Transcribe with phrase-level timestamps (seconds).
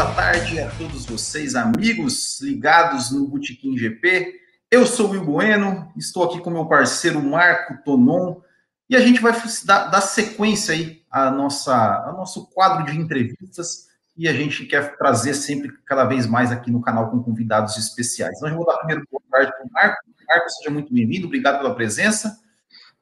[0.00, 4.34] Boa tarde a todos vocês, amigos ligados no Botequim GP.
[4.70, 8.40] Eu sou o Will Bueno, estou aqui com meu parceiro Marco Tonon
[8.88, 9.30] e a gente vai
[9.66, 11.76] dar, dar sequência aí a nossa,
[12.06, 16.70] ao nosso quadro de entrevistas e a gente quer trazer sempre cada vez mais aqui
[16.70, 18.38] no canal com convidados especiais.
[18.38, 19.98] Então, eu vou dar primeiro boa tarde para o Marco.
[20.26, 22.40] Marco, seja muito bem-vindo, obrigado pela presença.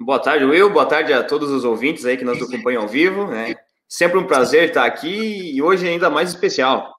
[0.00, 0.68] Boa tarde, Will.
[0.68, 3.28] Boa tarde a todos os ouvintes aí que nos acompanham ao vivo.
[3.28, 3.54] Né?
[3.88, 6.97] Sempre um prazer estar aqui e hoje ainda mais especial.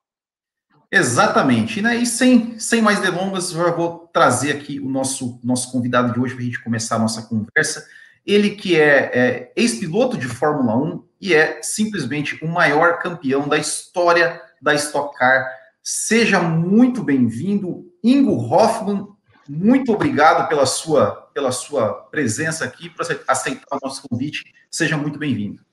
[0.92, 1.82] Exatamente.
[1.82, 1.98] Né?
[1.98, 6.34] E sem, sem mais delongas, eu vou trazer aqui o nosso, nosso convidado de hoje
[6.34, 7.86] para a gente começar a nossa conversa.
[8.26, 13.58] Ele que é, é ex-piloto de Fórmula 1 e é simplesmente o maior campeão da
[13.58, 15.48] história da Stock Car.
[15.82, 19.08] Seja muito bem-vindo, Ingo Hoffman.
[19.48, 24.53] Muito obrigado pela sua, pela sua presença aqui, por aceitar o nosso convite.
[24.70, 25.64] Seja muito bem-vindo.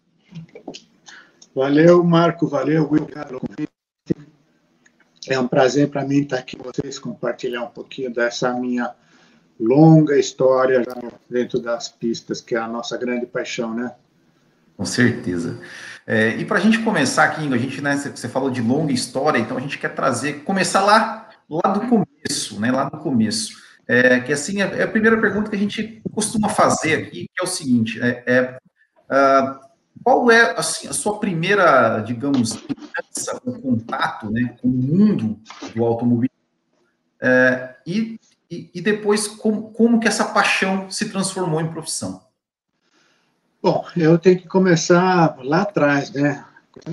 [1.54, 2.46] Valeu, Marco.
[2.46, 3.06] Valeu, Will.
[5.28, 8.94] É um prazer para mim estar aqui com vocês, compartilhar um pouquinho dessa minha
[9.58, 10.84] longa história
[11.28, 13.92] dentro das pistas, que é a nossa grande paixão, né?
[14.76, 15.58] Com certeza.
[16.06, 19.38] É, e para a gente começar aqui, a gente, né, você falou de longa história,
[19.38, 23.64] então a gente quer trazer, começar lá, lá do começo, né, lá do começo.
[23.88, 27.40] É, que assim, é, é a primeira pergunta que a gente costuma fazer aqui, que
[27.40, 28.58] é o seguinte, é, é
[29.10, 29.65] uh,
[30.06, 32.52] qual é assim, a sua primeira, digamos,
[33.44, 35.36] o contato né, com o mundo
[35.74, 36.38] do automobilismo?
[37.20, 38.16] É, e,
[38.48, 42.22] e, depois, como, como que essa paixão se transformou em profissão?
[43.60, 46.46] Bom, eu tenho que começar lá atrás, né?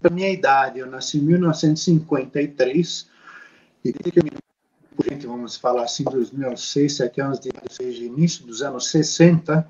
[0.03, 3.08] A minha idade, eu nasci em 1953,
[3.86, 8.63] e que eu vamos falar assim, dos meus 6, 7 anos de idade, início dos
[8.63, 9.69] anos 60,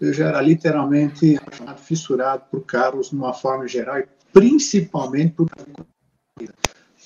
[0.00, 1.38] eu já era literalmente
[1.76, 5.48] fissurado por carros, numa forma geral, e principalmente por.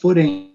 [0.00, 0.54] Porém,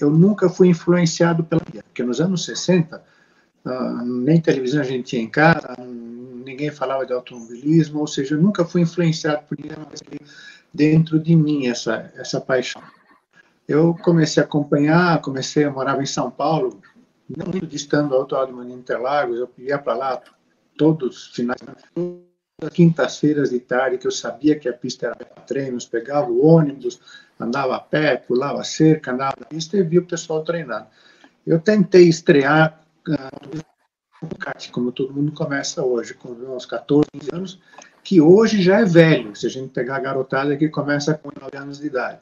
[0.00, 4.84] eu nunca fui influenciado pela vida, porque nos anos 60, uh, ah, nem televisão a
[4.84, 5.74] gente tinha em casa,
[6.44, 9.76] ninguém falava de automobilismo, ou seja, eu nunca fui influenciado por ninguém,
[10.72, 12.82] dentro de mim essa, essa paixão.
[13.66, 16.80] Eu comecei a acompanhar, comecei a morar em São Paulo,
[17.28, 20.22] não muito distante do Autódromo de Interlagos, eu ia para lá
[20.80, 21.60] todos os finais,
[22.72, 26.98] quintas-feiras de tarde, que eu sabia que a pista era para treinos, pegava o ônibus,
[27.38, 30.86] andava a pé, pulava cerca, andava na pista e via o pessoal treinando.
[31.46, 37.60] Eu tentei estrear uh, como todo mundo começa hoje, com uns 14 anos,
[38.02, 41.58] que hoje já é velho, se a gente pegar a garotada que começa com 9
[41.58, 42.20] anos de idade.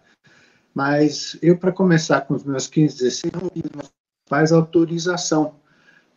[0.75, 3.91] Mas eu, para começar com os meus 15, 16, eu pedi meus
[4.29, 5.58] pais autorização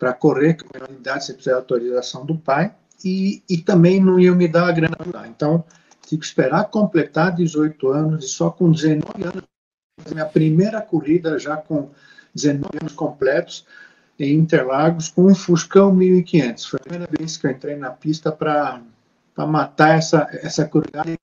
[0.01, 2.73] para correr, que a idade você precisa de autorização do pai,
[3.06, 5.28] e, e também não iam me dar a grana.
[5.28, 5.63] Então,
[6.01, 9.44] tive que esperar completar 18 anos, e só com 19 anos,
[10.11, 11.91] minha primeira corrida, já com
[12.34, 13.67] 19 anos completos,
[14.17, 16.66] em Interlagos com um Fuscão 1500.
[16.66, 18.81] Foi a primeira vez que eu entrei na pista para
[19.38, 21.16] matar essa, essa curiosidade.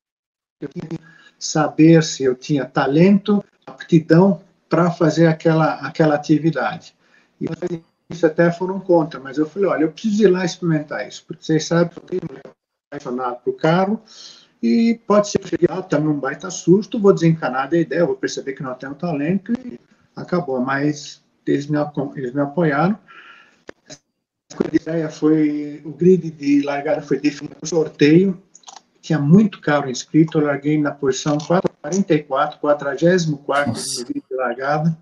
[0.60, 1.00] Eu queria
[1.36, 6.94] saber se eu tinha talento, aptidão para fazer aquela, aquela atividade.
[7.40, 7.46] E
[8.10, 11.44] isso até foram contra, mas eu falei, olha, eu preciso ir lá experimentar isso, porque
[11.44, 12.40] vocês sabem que eu tenho
[12.90, 14.02] apaixonado por carro,
[14.62, 18.16] e pode ser que chegue lá, também um baita susto, vou desencanar da ideia, vou
[18.16, 19.78] perceber que não tenho talento e
[20.16, 20.60] acabou.
[20.60, 21.78] Mas eles me,
[22.16, 22.98] eles me apoiaram.
[23.88, 28.42] A ideia foi, o grid de largada foi definido por sorteio,
[29.00, 34.98] tinha muito carro inscrito, eu larguei na posição 44, 44 no grid de largada,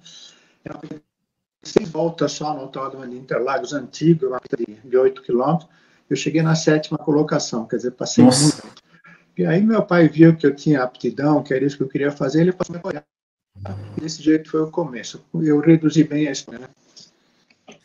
[1.67, 5.69] seis voltas só no autódromo de Interlagos antigo, de, de 8 quilômetros,
[6.09, 8.63] eu cheguei na sétima colocação, quer dizer, passei Nossa.
[8.65, 8.83] muito.
[9.37, 12.11] E aí meu pai viu que eu tinha aptidão, que era isso que eu queria
[12.11, 13.05] fazer, ele passou a apoiar.
[14.01, 15.25] Desse jeito foi o começo.
[15.35, 16.61] Eu reduzi bem a história.
[16.61, 17.77] Né?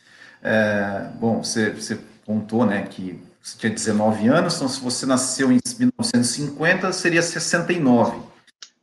[0.42, 5.50] É, bom, você, você contou né, que você tinha 19 anos, então se você nasceu
[5.50, 8.20] em 1950, seria 69.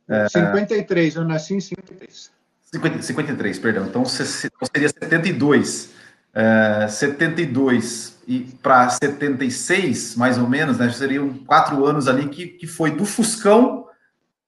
[0.08, 2.30] É, 53, eu nasci em 53.
[2.72, 3.86] 50, 53, perdão.
[3.86, 5.90] Então seria 72.
[6.32, 12.68] É, 72 e para 76, mais ou menos, né, seriam quatro anos ali que, que
[12.68, 13.88] foi do Fuscão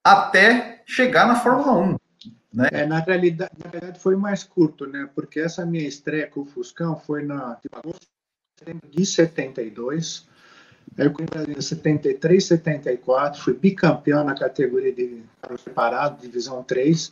[0.05, 1.97] até chegar na Fórmula 1.
[2.55, 2.69] Né?
[2.71, 5.09] É, na, realidade, na realidade foi mais curto, né?
[5.15, 8.07] Porque essa minha estreia com o Fuscão foi na tipo, agosto
[8.89, 10.29] de 72.
[10.99, 11.15] Aí eu
[11.49, 15.23] em 73, 74, fui bicampeão na categoria de
[15.65, 17.11] separado, divisão 3.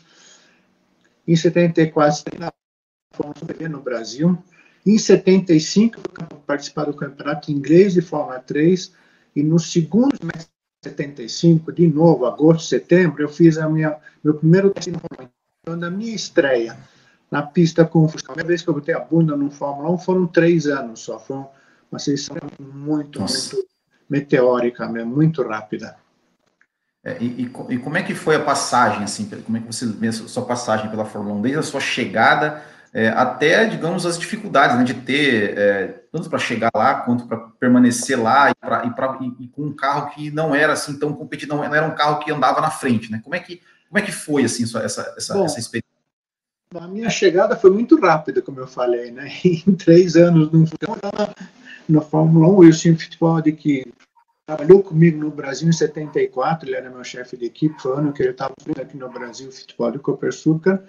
[1.30, 2.24] Em 74,
[3.14, 3.36] fomos
[3.70, 4.36] no Brasil.
[4.84, 6.00] Em 75,
[6.44, 8.92] participar do campeonato inglês de Fórmula 3.
[9.36, 10.50] E no segundo semestre
[10.82, 16.16] 75, de novo, agosto, setembro, eu fiz a minha, meu primeiro teste então, da minha
[16.16, 16.76] estreia
[17.30, 20.26] na pista com A primeira vez que eu botei a bunda no Fórmula 1 foram
[20.26, 21.20] três anos só.
[21.20, 21.44] Foi
[21.92, 23.54] uma sessão muito, Nossa.
[23.54, 23.68] muito
[24.08, 25.96] meteórica, mesmo, muito rápida.
[27.02, 29.86] É, e, e, e, como é que foi a passagem, assim, como é que você
[29.86, 32.62] vê a sua passagem pela Fórmula 1, desde a sua chegada
[32.92, 37.38] é, até, digamos, as dificuldades né, de ter, é, tanto para chegar lá, quanto para
[37.38, 41.12] permanecer lá, e, pra, e, pra, e, com um carro que não era assim tão
[41.12, 43.20] competitivo, não era um carro que andava na frente, né?
[43.22, 45.88] Como é que, como é que foi, assim, essa, essa, Bom, essa experiência?
[46.74, 49.30] A minha chegada foi muito rápida, como eu falei, né?
[49.44, 50.64] Em três anos no,
[51.88, 53.86] no Fórmula 1, eu tinha futebol de que
[54.50, 58.20] trabalhou comigo no Brasil em 74, ele era meu chefe de equipe, foi ano que
[58.20, 60.82] ele estava aqui no Brasil, futebol de Copersucar.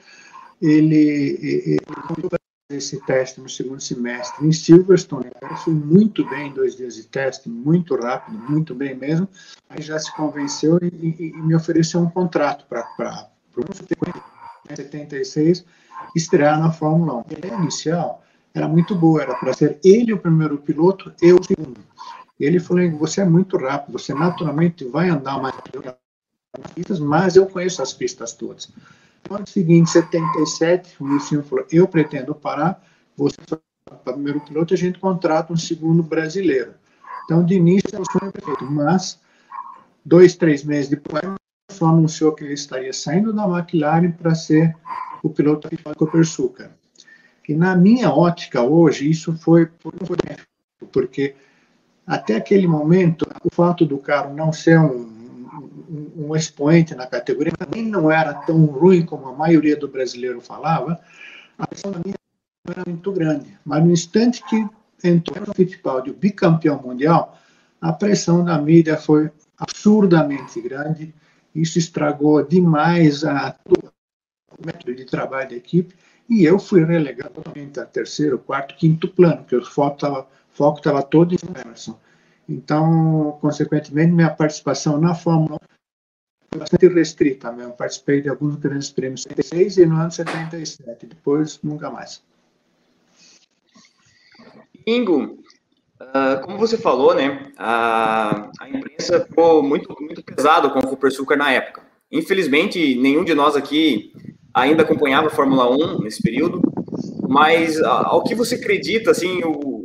[0.60, 2.40] Ele, ele, fazer
[2.72, 5.30] esse teste no segundo semestre em Silverstone.
[5.42, 9.28] Ele foi muito bem em dois dias de teste, muito rápido, muito bem mesmo.
[9.70, 13.30] Aí já se convenceu e, e, e me ofereceu um contrato para
[14.70, 15.66] em 76
[16.16, 17.20] estrear na Fórmula 1.
[17.20, 18.24] A ideia inicial
[18.56, 21.80] era muito boa, era para ser ele o primeiro piloto, eu o segundo.
[22.44, 25.56] Ele falou: você é muito rápido, você naturalmente vai andar mais
[26.74, 28.72] pistas, mas eu conheço as pistas todas.
[29.30, 32.84] No ano seguinte, 77, o Wilson falou: eu pretendo parar,
[33.16, 33.56] você é
[33.94, 36.74] o primeiro piloto, a gente contrata um segundo brasileiro.
[37.26, 39.20] Então, de início, o sonho perfeito, mas
[40.04, 41.24] dois, três meses depois,
[41.70, 44.76] só anunciou que ele estaria saindo da McLaren para ser
[45.24, 46.72] o piloto da Copersucar.
[47.48, 49.92] E na minha ótica hoje, isso foi, foi
[50.92, 51.36] porque
[52.12, 55.48] até aquele momento, o fato do carro não ser um,
[56.18, 61.00] um, expoente na categoria nem não era tão ruim como a maioria do brasileiro falava,
[61.58, 62.16] a pressão minha
[62.68, 63.58] era muito grande.
[63.64, 64.68] Mas no instante que
[65.02, 67.40] entrou no Fittipaldi, o bicampeão mundial,
[67.80, 71.16] a pressão da mídia foi absurdamente grande.
[71.56, 75.96] Isso estragou demais a, o método de trabalho da equipe
[76.30, 80.80] e eu fui relegado totalmente a terceiro, quarto, quinto plano, porque o foco estava foco
[80.80, 81.98] estava todo em Emerson.
[82.48, 85.58] Então, consequentemente, minha participação na Fórmula 1
[86.50, 87.74] foi bastante restrita mesmo.
[87.74, 91.06] Participei de alguns grandes prêmios em 76 e no ano 77.
[91.06, 92.22] Depois, nunca mais.
[94.86, 95.38] Ingo,
[96.02, 101.38] uh, como você falou, né, a, imprensa ficou muito, muito pesado com o Cooper Sucar
[101.38, 101.84] na época.
[102.12, 104.12] Infelizmente, nenhum de nós aqui
[104.54, 106.62] ainda acompanhava a Fórmula 1 nesse período,
[107.30, 109.81] mas ao que você acredita, assim, o,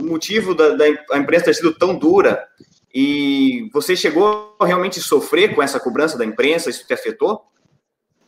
[0.00, 2.46] o motivo da, da imprensa ter sido tão dura
[2.94, 7.46] e você chegou a realmente sofrer com essa cobrança da imprensa, isso te afetou?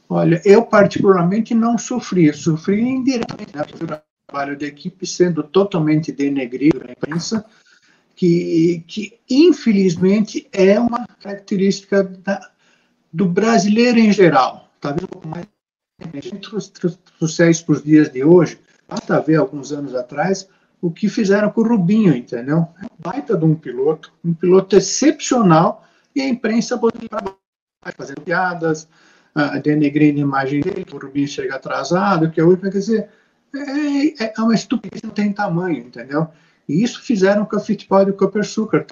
[0.09, 6.81] Olha, eu particularmente não sofri, sofri indiretamente né, pelo trabalho da equipe sendo totalmente denegrido
[6.85, 7.45] na imprensa,
[8.15, 12.51] que, que infelizmente é uma característica da,
[13.13, 15.29] do brasileiro em geral, talvez um pouco
[17.67, 18.59] para os dias de hoje,
[18.89, 20.49] basta ver alguns anos atrás
[20.81, 22.69] o que fizeram com o Rubinho, entendeu?
[22.82, 27.35] É um baita de um piloto, um piloto excepcional, e a imprensa botou para
[27.97, 28.88] fazendo piadas,
[29.35, 33.11] uh, denegrindo a imagem dele, o Rubinho chega atrasado, que é última, quer dizer,
[33.55, 36.28] é, é, uma estupidez, não tem tamanho, entendeu?
[36.69, 38.87] E isso fizeram com a Fittipaldi e com a Copersucar.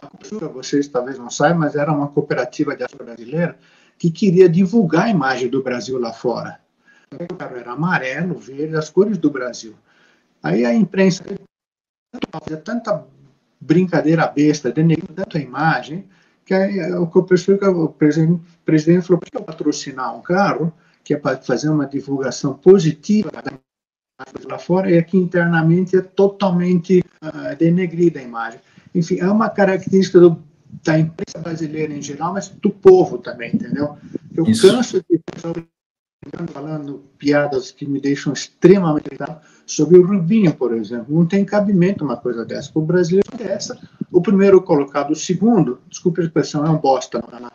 [0.00, 3.58] A Copersucar, vocês talvez não saibam, mas era uma cooperativa de açúcar brasileira
[3.98, 6.60] que queria divulgar a imagem do Brasil lá fora.
[7.12, 9.74] O carro era amarelo, verde, as cores do Brasil.
[10.44, 11.24] Aí a imprensa
[12.30, 13.02] fazia tanta
[13.58, 16.04] brincadeira besta, denegrindo tanto a imagem,
[16.44, 20.70] que aí o, o presidente, o presidente falou, por que eu patrocinar um carro
[21.02, 23.30] que é para fazer uma divulgação positiva
[24.48, 28.60] lá fora e aqui internamente é totalmente uh, denegrida a imagem.
[28.94, 30.42] Enfim, é uma característica do,
[30.82, 33.96] da imprensa brasileira em geral, mas do povo também, entendeu?
[34.34, 34.70] Eu Isso.
[34.70, 35.64] canso de pessoas
[36.52, 41.14] falando piadas que me deixam extremamente irritado sobre o Rubinho, por exemplo.
[41.14, 42.70] Não tem cabimento uma coisa dessa.
[42.74, 43.78] O brasileiro é essa.
[44.10, 47.52] O primeiro colocado, o segundo, desculpe a expressão, é um bosta na,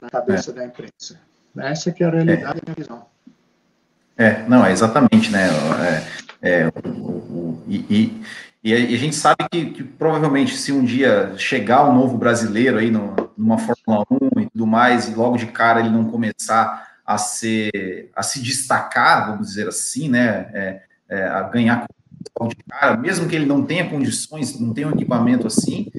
[0.00, 0.54] na cabeça é.
[0.54, 1.18] da imprensa.
[1.56, 2.60] Essa que é a realidade é.
[2.60, 3.06] da minha visão.
[4.16, 5.48] É, não, é exatamente, né?
[6.42, 8.22] É, é o, o, e, e,
[8.62, 12.90] e, a gente sabe que, que, provavelmente se um dia chegar um novo brasileiro aí
[12.90, 17.18] no, numa Fórmula 1 e tudo mais, e logo de cara ele não começar a
[17.18, 20.82] ser a se destacar, vamos dizer assim, né?
[21.14, 25.46] É, a ganhar de cara, mesmo que ele não tenha condições, não tenha um equipamento
[25.46, 25.90] assim,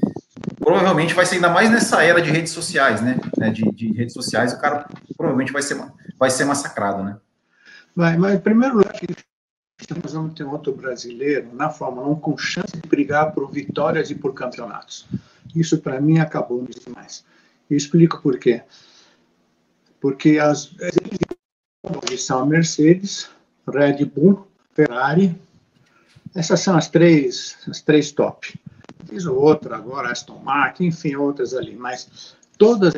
[0.57, 3.17] provavelmente vai ser ainda mais nessa era de redes sociais, né?
[3.39, 5.77] É, de, de redes sociais, o cara provavelmente vai ser,
[6.19, 7.17] vai ser massacrado, né?
[7.95, 8.93] Vai, mas em primeiro lugar,
[10.03, 14.15] nós vamos ter outro brasileiro na Fórmula 1 com chance de brigar por vitórias e
[14.15, 15.07] por campeonatos.
[15.55, 17.23] Isso para mim acabou não existe mais.
[17.69, 18.63] Eu explico por quê.
[20.01, 20.75] Porque as
[22.17, 23.29] são a Mercedes,
[23.67, 25.35] Red Bull, Ferrari,
[26.35, 28.59] essas são as três, as três top.
[29.05, 32.93] Fiz outra agora, Aston Martin, enfim, outras ali, mas todas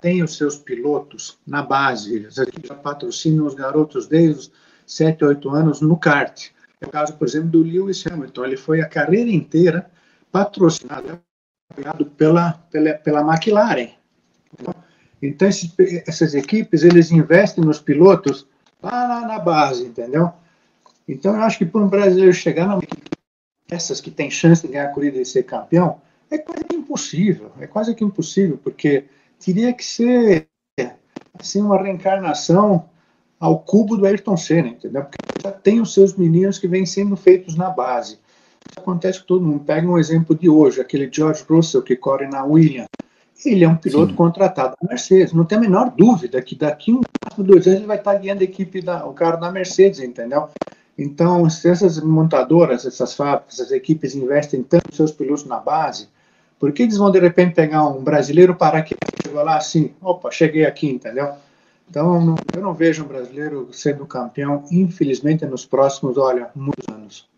[0.00, 4.52] têm os seus pilotos na base, as equipes já patrocinam os garotos desde os
[4.86, 6.50] 7, 8 anos no kart.
[6.80, 9.90] É o caso, por exemplo, do Lewis Hamilton, ele foi a carreira inteira
[10.30, 11.20] patrocinado
[12.16, 13.90] pela, pela, pela McLaren.
[15.20, 15.72] Então, esses,
[16.06, 18.46] essas equipes, eles investem nos pilotos
[18.82, 20.32] lá na base, entendeu?
[21.12, 22.78] Então, eu acho que para um brasileiro chegar na
[23.70, 26.00] essas que tem chance de ganhar a corrida e ser campeão,
[26.30, 27.52] é quase que impossível.
[27.60, 29.04] É quase que impossível, porque
[29.38, 30.48] teria que ser
[31.38, 32.88] assim uma reencarnação
[33.38, 35.02] ao cubo do Ayrton Senna, entendeu?
[35.02, 38.18] Porque já tem os seus meninos que vêm sendo feitos na base.
[38.68, 39.64] Isso acontece com todo mundo.
[39.64, 42.88] Pega um exemplo de hoje, aquele George Russell que corre na Williams.
[43.44, 44.16] Ele é um piloto Sim.
[44.16, 45.32] contratado da Mercedes.
[45.32, 47.00] Não tem a menor dúvida que daqui um
[47.38, 50.48] dois anos ele vai estar guiando a equipe da, o carro da Mercedes, entendeu?
[50.98, 56.08] Então, se essas montadoras, essas fábricas, essas equipes investem tanto seus pilotos na base,
[56.58, 58.94] por que eles vão de repente pegar um brasileiro para que
[59.24, 61.32] chegou lá assim, opa, cheguei aqui, entendeu?
[61.88, 67.28] Então, eu não vejo um brasileiro sendo campeão, infelizmente, nos próximos, olha, muitos anos.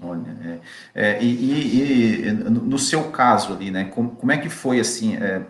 [0.00, 0.60] Olha,
[0.94, 4.80] é, é, e, e, e, no seu caso ali, né, como, como é que foi
[4.80, 5.42] assim, é,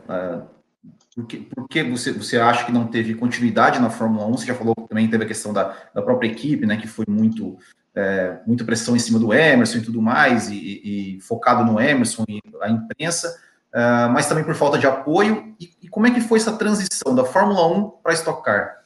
[1.14, 4.36] por que, por que você, você acha que não teve continuidade na Fórmula 1?
[4.36, 7.04] Você já falou que também teve a questão da, da própria equipe, né, que foi
[7.08, 7.56] muito,
[7.94, 12.24] é, muita pressão em cima do Emerson e tudo mais, e, e focado no Emerson
[12.28, 13.38] e a imprensa,
[13.72, 15.54] uh, mas também por falta de apoio.
[15.60, 18.78] E, e, como é que foi essa transição da Fórmula 1 para Stock Car?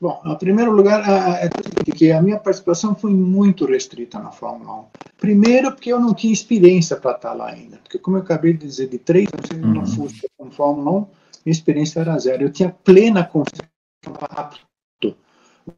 [0.00, 1.04] Bom, em primeiro lugar,
[1.44, 1.50] é
[1.94, 4.84] que a minha participação foi muito restrita na Fórmula 1.
[5.18, 7.76] Primeiro, porque eu não tinha experiência para estar lá ainda.
[7.82, 11.06] Porque, como eu acabei de dizer, de três anos eu não fui com Fórmula 1,
[11.44, 12.44] minha experiência era zero.
[12.44, 13.70] Eu tinha plena consciência
[14.20, 14.60] rápido.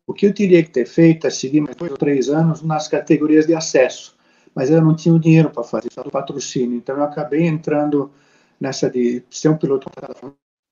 [0.07, 2.89] O que eu teria que ter feito é seguir mais dois ou três anos nas
[2.89, 4.17] categorias de acesso,
[4.55, 6.77] mas eu não tinha o dinheiro para fazer, só do patrocínio.
[6.77, 8.11] Então eu acabei entrando
[8.61, 9.91] nessa de ser um piloto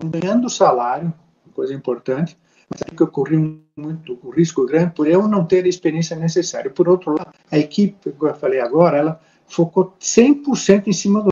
[0.02, 1.12] ganhando salário,
[1.52, 5.68] coisa importante, mas que eu corri muito um risco grande por eu não ter a
[5.68, 6.70] experiência necessária.
[6.70, 11.30] Por outro lado, a equipe, como eu falei agora, ela focou 100% em cima do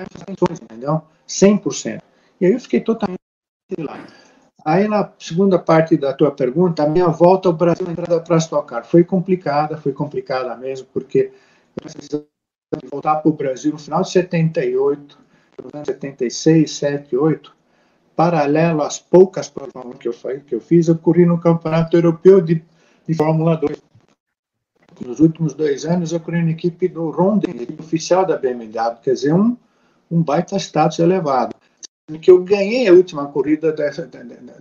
[0.51, 1.03] entendeu?
[1.29, 2.03] 100%.
[2.41, 3.19] E aí eu fiquei totalmente
[3.77, 4.07] lá.
[4.65, 8.37] Aí, na segunda parte da tua pergunta, a minha volta ao Brasil, a entrada para
[8.39, 11.33] Stock foi complicada, foi complicada mesmo, porque
[11.77, 12.25] eu precisava
[12.91, 15.19] voltar para o Brasil no final de 78,
[15.85, 17.57] 76, 7, 8,
[18.17, 22.63] paralelo às poucas provas que eu, que eu fiz, eu corri no Campeonato Europeu de,
[23.07, 23.81] de Fórmula 2.
[25.07, 29.33] Nos últimos dois anos, eu corri na equipe do Ronden, oficial da BMW, quer dizer,
[29.33, 29.57] um,
[30.11, 31.55] um baita status elevado
[32.17, 34.09] que eu ganhei a última corrida dessa,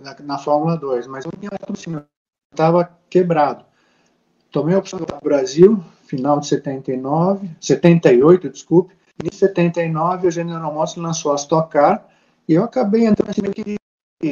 [0.00, 2.04] na, na Fórmula 2, mas patrocínio
[2.52, 3.64] estava quebrado.
[4.50, 8.94] Tomei a opção para o Brasil, final de 79, 78, desculpe.
[9.24, 12.06] Em 79, a General Motors lançou a Stock Car
[12.46, 13.76] e eu acabei entrando assim, que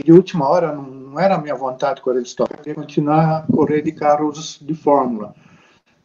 [0.04, 2.82] de última hora, não, não era a minha vontade correr de Stock Car, eu queria
[2.82, 5.34] continuar a correr de carros de Fórmula.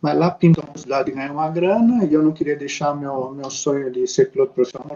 [0.01, 3.31] Mas lá pintou a possibilidade de ganhar uma grana e eu não queria deixar meu,
[3.31, 4.95] meu sonho de ser piloto profissional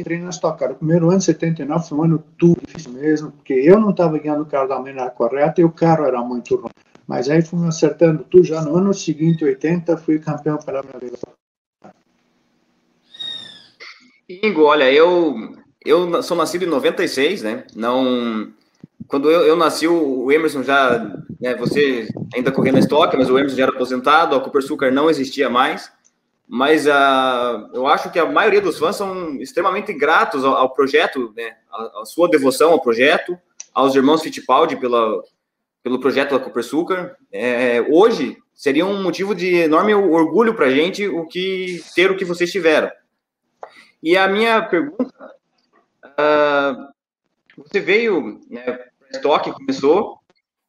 [0.00, 0.72] entrei na Stock Car.
[0.72, 4.42] O primeiro ano, 79, foi um ano tudo difícil mesmo, porque eu não estava guiando
[4.42, 6.70] o carro da maneira correta e o carro era muito ruim.
[7.06, 8.44] Mas aí fui acertando tudo.
[8.44, 11.20] Já no ano seguinte, 80, fui campeão pela minha vez.
[14.28, 15.34] Ingo, olha, eu,
[15.84, 17.64] eu sou nascido em 96, né?
[17.74, 18.52] Não.
[19.06, 20.98] Quando eu, eu nasci, o Emerson já.
[21.40, 24.92] Né, você ainda correndo na estoque, mas o Emerson já era aposentado, a Cooper Sucar
[24.92, 25.92] não existia mais
[26.48, 31.32] mas uh, eu acho que a maioria dos fãs são extremamente gratos ao, ao projeto,
[31.36, 31.56] né?
[31.70, 33.36] A, a, sua devoção ao projeto,
[33.74, 35.22] aos irmãos Fittipaldi pela,
[35.82, 37.16] pelo projeto da Copersucar.
[37.32, 42.16] É, hoje seria um motivo de enorme orgulho para a gente o que ter o
[42.16, 42.90] que vocês tiveram.
[44.00, 45.34] E a minha pergunta,
[46.04, 46.86] uh,
[47.56, 50.20] você veio né, estoque, começou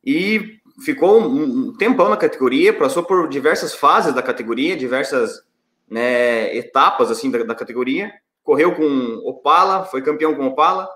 [0.03, 5.46] e ficou um tempão na categoria, passou por diversas fases da categoria, diversas
[5.89, 8.13] né, etapas assim da, da, categoria.
[8.43, 10.87] Correu com Opala, foi campeão com Opala,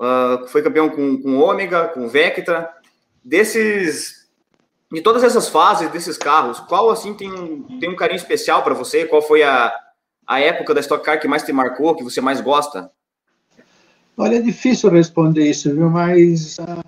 [0.00, 2.72] uh, foi campeão com, com Ômega, com Vectra.
[3.24, 4.28] Desses,
[4.90, 9.04] de todas essas fases desses carros, qual assim tem tem um carinho especial para você?
[9.06, 9.74] Qual foi a,
[10.26, 12.90] a época da Stock Car que mais te marcou, que você mais gosta?
[14.16, 15.90] Olha, é difícil responder isso, viu?
[15.90, 16.82] Mas uh,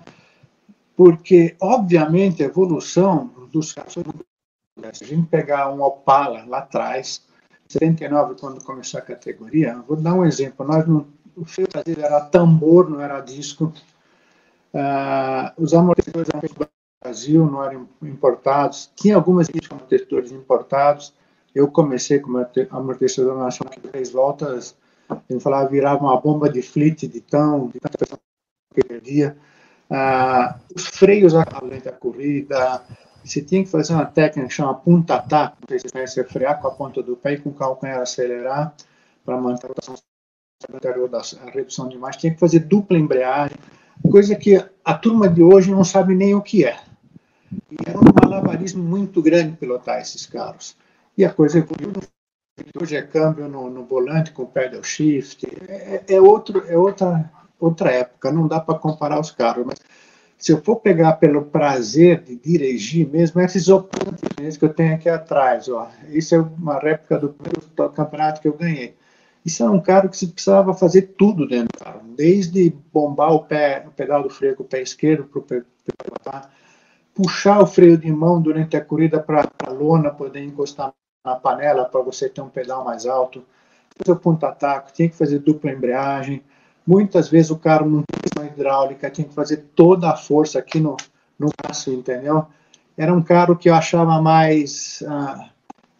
[0.95, 3.95] porque obviamente a evolução dos carros
[4.93, 7.21] se a gente pegar um Opala lá atrás,
[7.71, 10.65] 79, quando começou a categoria, vou dar um exemplo.
[10.65, 13.73] Nós não, o freio traseiro era tambor, não era disco.
[14.73, 16.67] Uh, os amortecedores eram no
[17.03, 18.91] Brasil, não eram importados.
[18.95, 21.13] Tinha algumas amortecedores importados.
[21.53, 22.31] Eu comecei com
[22.69, 24.75] amortecedor nacional que três voltas,
[25.29, 28.19] ele falava virava uma bomba de flit de tão, de tanta pressão
[28.73, 29.37] que perdia.
[29.89, 32.81] Uh, os freios durante a corrida,
[33.23, 36.67] você tinha que fazer uma técnica que chama punta-tá, não sei se conhece, frear com
[36.67, 38.73] a ponta do pé e com o calcanhar acelerar
[39.23, 39.95] para manter a rotação
[40.73, 43.57] anterior da redução de marcha, tinha que fazer dupla embreagem,
[44.09, 46.79] coisa que a turma de hoje não sabe nem o que é.
[47.71, 50.75] E era um malabarismo muito grande pilotar esses carros.
[51.17, 52.01] E a coisa evoluiu,
[52.79, 57.91] hoje é câmbio no, no volante com pedal shift, é, é, outro, é outra, outra
[57.91, 59.79] época, não dá para comparar os carros, mas
[60.41, 65.07] se eu for pegar pelo prazer de dirigir mesmo, esses oponentes que eu tenho aqui
[65.07, 68.95] atrás, ó, isso é uma réplica do primeiro campeonato que eu ganhei.
[69.45, 73.43] Isso era um carro que você precisava fazer tudo dentro do carro, desde bombar o
[73.43, 75.61] pé, o pedal do freio com o pé esquerdo para pé
[77.13, 80.91] puxar o freio de mão durante a corrida para a lona poder encostar
[81.23, 83.43] na panela para você ter um pedal mais alto,
[83.95, 86.41] fazer o ponta-taco, tinha que fazer dupla embreagem,
[86.91, 88.03] Muitas vezes o carro não
[88.35, 90.97] tinha hidráulica, tinha que fazer toda a força aqui no,
[91.39, 92.45] no braço, entendeu?
[92.97, 95.01] Era um carro que eu achava mais.
[95.01, 95.49] Uh,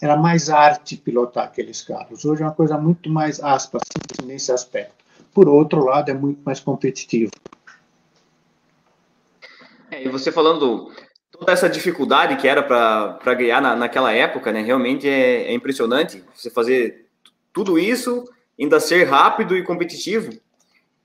[0.02, 2.26] era mais arte pilotar aqueles carros.
[2.26, 3.84] Hoje é uma coisa muito mais aspas
[4.26, 5.06] nesse aspecto.
[5.34, 7.32] Por outro lado, é muito mais competitivo.
[9.90, 10.92] É, e você falando
[11.32, 14.62] toda essa dificuldade que era para ganhar na, naquela época, né?
[14.62, 17.08] Realmente é, é impressionante você fazer
[17.54, 18.26] tudo isso,
[18.60, 20.34] ainda ser rápido e competitivo.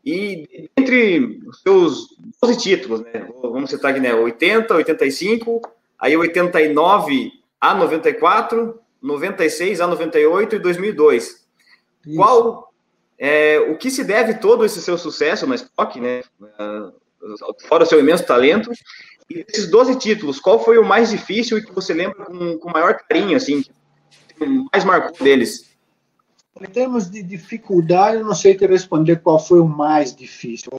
[0.06, 5.60] E entre os seus 12 títulos, né, vamos citar aqui, né, 80, 85,
[5.98, 11.25] aí 89 a 94, 96 a 98 e 2002.
[11.25, 12.16] Isso.
[12.16, 12.73] Qual,
[13.19, 16.23] é, o que se deve todo esse seu sucesso na Spock, né,
[17.69, 18.71] fora o seu imenso talento,
[19.28, 22.71] e esses 12 títulos, qual foi o mais difícil e que você lembra com, com
[22.71, 23.64] maior carinho, assim,
[24.38, 25.75] que mais marcou deles?
[26.58, 30.71] Em termos de dificuldade, eu não sei te responder qual foi o mais difícil.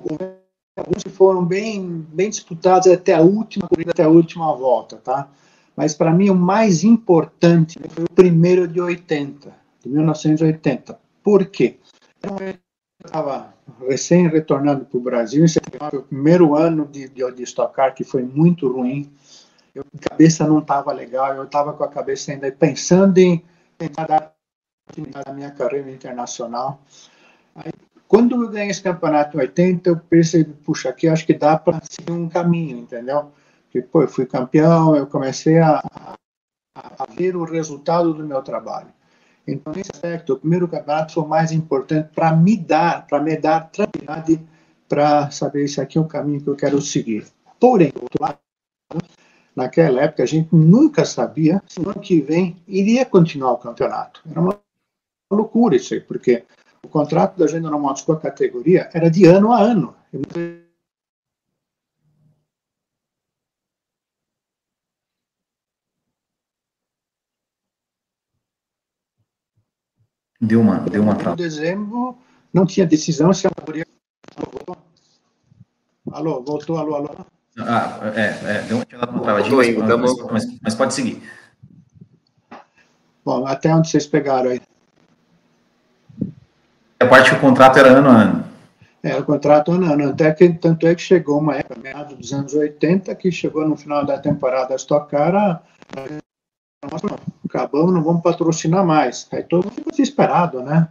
[0.76, 5.30] Alguns foram bem, bem disputados até a última corrida, até a última volta, tá?
[5.76, 11.00] Mas para mim o mais importante foi o primeiro de 80, de 1980.
[11.24, 11.78] Por quê?
[12.24, 12.56] Eu
[13.06, 13.54] estava
[13.88, 15.46] recém retornando para o Brasil,
[15.92, 19.12] foi o primeiro ano de, de, de Stock Car que foi muito ruim.
[19.76, 23.44] Eu, a cabeça não estava legal, eu estava com a cabeça ainda pensando em
[23.78, 24.37] tentar dar
[25.26, 26.82] da minha carreira internacional.
[27.56, 27.72] Aí,
[28.08, 31.82] quando eu ganhei esse campeonato em 80, eu percebi, puxa, aqui acho que dá para
[31.90, 33.32] seguir um caminho, entendeu?
[33.66, 36.16] Porque, pô, eu fui campeão, eu comecei a, a,
[36.76, 38.88] a ver o resultado do meu trabalho.
[39.46, 43.36] Então, nesse aspecto, o primeiro campeonato foi o mais importante para me dar, para me
[43.38, 44.42] dar tranquilidade
[44.88, 47.28] para saber se aqui é o caminho que eu quero seguir.
[47.60, 48.38] Porém, do outro lado,
[49.56, 54.22] naquela época, a gente nunca sabia se no ano que vem iria continuar o campeonato.
[54.30, 54.60] Era uma
[55.36, 56.44] loucura isso aí, porque
[56.84, 59.96] o contrato da General Motors com a categoria era de ano a ano.
[70.40, 71.34] Deu uma, deu uma trava.
[71.34, 72.18] Em dezembro
[72.54, 73.86] não tinha decisão se a categoria.
[76.12, 77.10] Alô, voltou, alô, alô.
[77.60, 81.22] Ah, é, é deu uma travadinha, mas, mas, mas pode seguir.
[83.26, 84.62] Bom, até onde vocês pegaram aí?
[87.00, 88.44] A parte que o contrato era ano a ano.
[89.04, 90.10] É, o contrato ano a ano.
[90.10, 93.78] Até que, tanto é que chegou uma época, meados dos anos 80, que chegou no
[93.78, 95.62] final da temporada Stock Car, a,
[97.46, 99.28] acabamos, não vamos patrocinar mais.
[99.32, 100.88] Aí todo mundo ficou desesperado, né?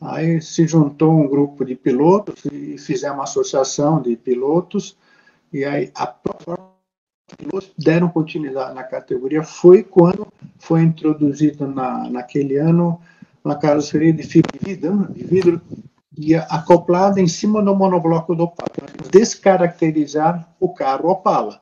[0.00, 4.96] Aí se juntou um grupo de pilotos e fizemos uma associação de pilotos,
[5.52, 9.42] e aí a pilotos deram continuidade na categoria.
[9.42, 10.26] Foi quando
[10.58, 13.00] foi introduzido na, naquele ano
[13.46, 15.60] uma carroceria de fibra de vidro, de vidro
[16.18, 18.68] e acoplada em cima do monobloco do Opala,
[19.08, 21.60] descaracterizar o carro Opala.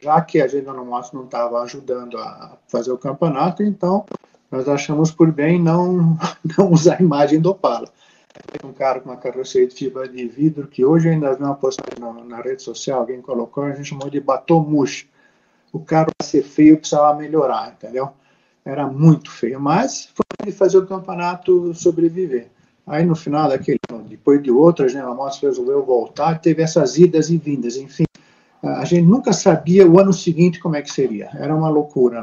[0.00, 4.04] Já que a agenda no Mastro não estava ajudando a fazer o campeonato, então
[4.50, 6.18] nós achamos por bem não,
[6.58, 7.88] não usar a imagem do Opala.
[8.64, 12.00] Um carro com uma carroceria de fibra de vidro, que hoje ainda vi uma postagem
[12.00, 15.08] na, na, rede social, alguém colocou, a gente chamou de batomush.
[15.72, 18.12] O carro, para ser feio, precisava melhorar, entendeu?
[18.64, 22.48] Era muito feio, mas foi fazer o campeonato sobreviver.
[22.86, 27.30] Aí no final daquele depois de outro, a General Motors resolveu voltar, teve essas idas
[27.30, 28.04] e vindas, enfim.
[28.62, 32.22] A gente nunca sabia o ano seguinte como é que seria, era uma loucura.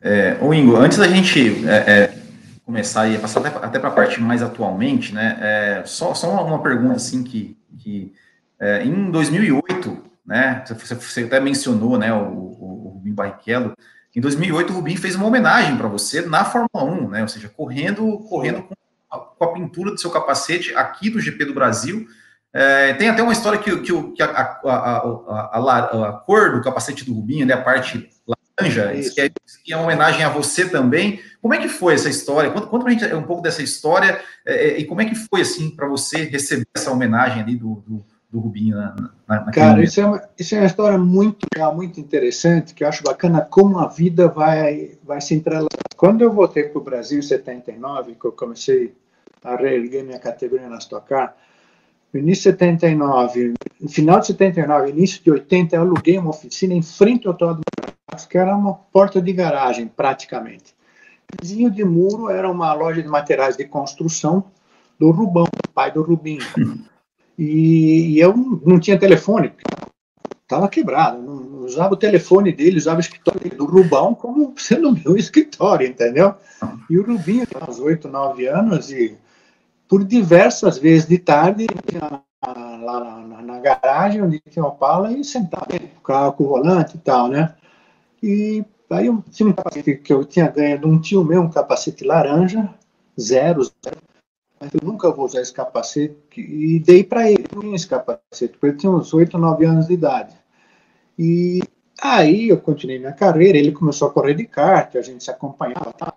[0.00, 2.18] É, ô Ingo, antes da gente é, é,
[2.64, 6.42] começar e passar até, até para a parte mais atualmente, né, é, só, só uma,
[6.42, 8.14] uma, pergunta assim que, que
[8.58, 13.74] é, em 2008, né, você, você, até mencionou, né, o, o, o Rubinho Barrichello,
[14.14, 17.48] em 2008 o Rubinho fez uma homenagem para você na Fórmula 1, né, ou seja,
[17.48, 18.74] correndo, correndo com
[19.10, 22.06] a, com a pintura do seu capacete aqui do GP do Brasil,
[22.52, 27.14] é, tem até uma história que, que, que a, a, a, cor do capacete do
[27.14, 29.30] Rubinho, né, a parte laranja, que é,
[29.64, 31.20] que é uma homenagem a você também.
[31.40, 32.50] Como é que foi essa história?
[32.50, 35.42] Conta, conta pra gente um pouco dessa história é, é e como é que foi,
[35.42, 38.94] assim, para você receber essa homenagem ali do, do, do Rubinho na,
[39.28, 42.88] na Cara, isso é, uma, isso é uma história muito legal, muito interessante, que eu
[42.88, 45.68] acho bacana como a vida vai, vai se entrelaçar.
[45.96, 48.94] Quando eu voltei para o Brasil em 79, que eu comecei
[49.42, 51.34] a reerguer minha categoria na Stock Car,
[52.12, 56.74] no início de 79, no final de 79, início de 80, eu aluguei uma oficina
[56.74, 57.62] em frente ao Autódromo
[58.28, 60.74] que era uma porta de garagem, praticamente.
[61.40, 64.44] Vizinho de muro era uma loja de materiais de construção
[64.98, 66.44] do Rubão, pai do Rubinho.
[67.38, 69.52] E, e eu não tinha telefone,
[70.42, 75.16] estava quebrado, não usava o telefone dele, usava o escritório do Rubão como sendo meu
[75.18, 76.34] escritório, entendeu?
[76.88, 79.16] E o Rubinho tinha uns 8, 9 anos e
[79.88, 81.66] por diversas vezes de tarde,
[82.00, 86.48] lá na, na, na, garagem, onde tinha uma pala, e sentava no carro com o
[86.48, 87.54] volante e tal, né?
[88.22, 91.50] E aí eu tinha um capacete que eu tinha ganho de um tio meu, um
[91.50, 92.72] capacete laranja,
[93.20, 94.09] zero, zero.
[94.60, 98.76] Mas eu nunca vou usar esse capacete e dei para ele esse capacete, porque ele
[98.76, 100.36] tinha uns 8, 9 anos de idade.
[101.18, 101.60] E
[102.00, 105.92] aí eu continuei minha carreira, ele começou a correr de kart, a gente se acompanhava,
[105.94, 106.14] tá?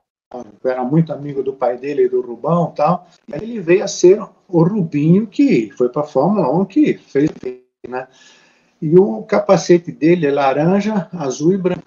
[0.63, 3.07] eu era muito amigo do pai dele, do Rubão tal.
[3.27, 6.95] E aí ele veio a ser o Rubinho que foi para a Fórmula 1, que
[6.95, 7.29] fez,
[7.87, 8.07] né?
[8.81, 11.83] E o capacete dele é laranja, azul e branco.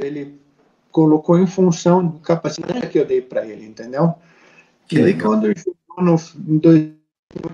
[0.00, 0.40] Ele
[0.90, 4.14] colocou em função do capacete que eu dei para ele, entendeu?
[4.92, 5.54] Que e aí, quando eu
[6.04, 6.90] no, em dois,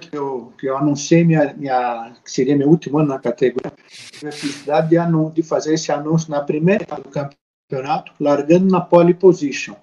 [0.00, 4.28] que eu, que eu anunciei minha, minha, que seria meu último ano na categoria, tive
[4.28, 4.96] a felicidade de,
[5.32, 9.76] de fazer esse anúncio na primeira do campeonato, largando na pole position.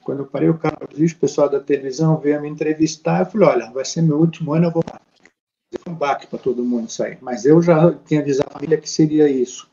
[0.00, 3.70] Quando eu parei o carro, o pessoal da televisão veio me entrevistar, eu falei, olha,
[3.70, 7.16] vai ser meu último ano, eu vou fazer um baque para todo mundo sair.
[7.20, 9.70] Mas eu já tinha avisado a família que seria isso.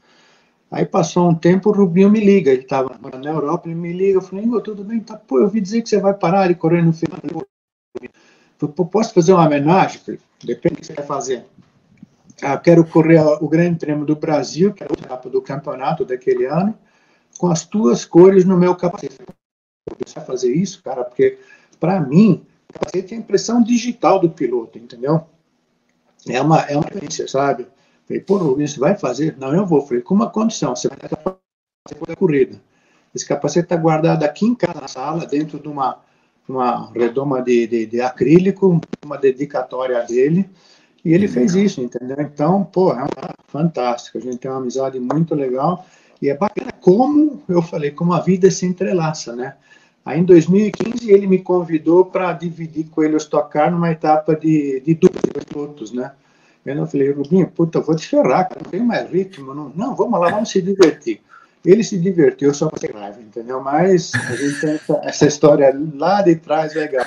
[0.72, 4.20] Aí passou um tempo, o Rubinho me liga, ele estava na Europa, ele me liga,
[4.20, 6.84] eu falei, tudo bem, tá, pô, eu ouvi dizer que você vai parar de correr
[6.84, 7.20] no final.
[7.24, 10.00] Eu falei, posso fazer uma homenagem?
[10.00, 11.46] Falei, Depende do que você quer fazer.
[12.42, 16.46] Ah, quero correr o Grande Prêmio do Brasil, que é o etapa do campeonato daquele
[16.46, 16.78] ano,
[17.38, 19.18] com as tuas cores no meu capacete
[19.90, 21.40] começar a fazer isso, cara, porque
[21.80, 22.46] para mim,
[22.80, 25.26] você tem a impressão digital do piloto, entendeu?
[26.28, 27.68] É uma, é uma experiência, sabe?
[28.10, 29.38] Falei, pô, Rubens, você vai fazer?
[29.38, 29.86] Não, eu vou.
[29.86, 32.60] Falei, com uma condição, você vai fazer a corrida.
[33.14, 36.00] Esse capacete está guardado aqui em casa, na sala, dentro de uma,
[36.48, 40.50] uma redoma de, de, de acrílico, uma dedicatória dele,
[41.06, 42.18] e ele fez isso, entendeu?
[42.20, 44.18] Então, pô, é uma, fantástico.
[44.18, 45.86] A gente tem uma amizade muito legal.
[46.20, 49.56] E é bacana como, eu falei, como a vida se entrelaça, né?
[50.04, 54.82] Aí em 2015 ele me convidou para dividir com ele os tocar numa etapa de,
[54.82, 56.12] de dupla pilotos, né?
[56.66, 59.54] Eu falei, Rubinho, puta, eu vou te ferrar, cara, não tem mais ritmo.
[59.54, 61.22] Não, não, vamos lá, vamos se divertir.
[61.66, 63.62] Ele se divertiu, só para raiva, entendeu?
[63.62, 67.06] Mas a gente tem essa, essa, história lá de trás legal.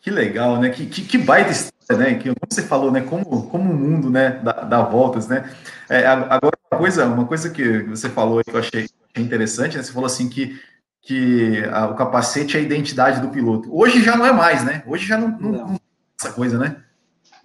[0.00, 0.70] Que legal, né?
[0.70, 2.14] Que, que, que baita história, né?
[2.14, 3.02] Que, como você falou, né?
[3.02, 4.40] Como, como o mundo, né?
[4.42, 5.48] Dá, dá voltas, né?
[5.88, 9.82] É, agora, uma coisa, uma coisa que você falou que eu achei, achei interessante, né?
[9.82, 10.58] Você falou assim que
[11.00, 13.74] que a, o capacete é a identidade do piloto.
[13.74, 14.82] Hoje já não é mais, né?
[14.86, 15.68] Hoje já não, não, não.
[15.68, 15.80] não
[16.20, 16.76] essa coisa, né?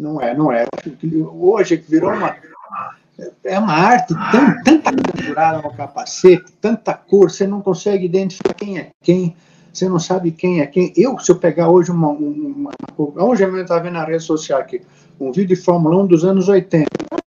[0.03, 0.65] Não é, não é.
[1.33, 2.35] Hoje virou uma
[3.43, 8.79] é uma arte tão, tanta costurada no capacete, tanta cor, você não consegue identificar quem
[8.79, 9.35] é quem,
[9.71, 10.91] você não sabe quem é quem.
[10.97, 12.09] Eu, se eu pegar hoje uma.
[12.09, 14.81] uma, uma hoje eu estava vendo na rede social aqui,
[15.19, 16.87] um vídeo de Fórmula 1 dos anos 80.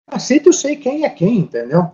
[0.08, 1.92] Capacete eu sei quem é quem, entendeu?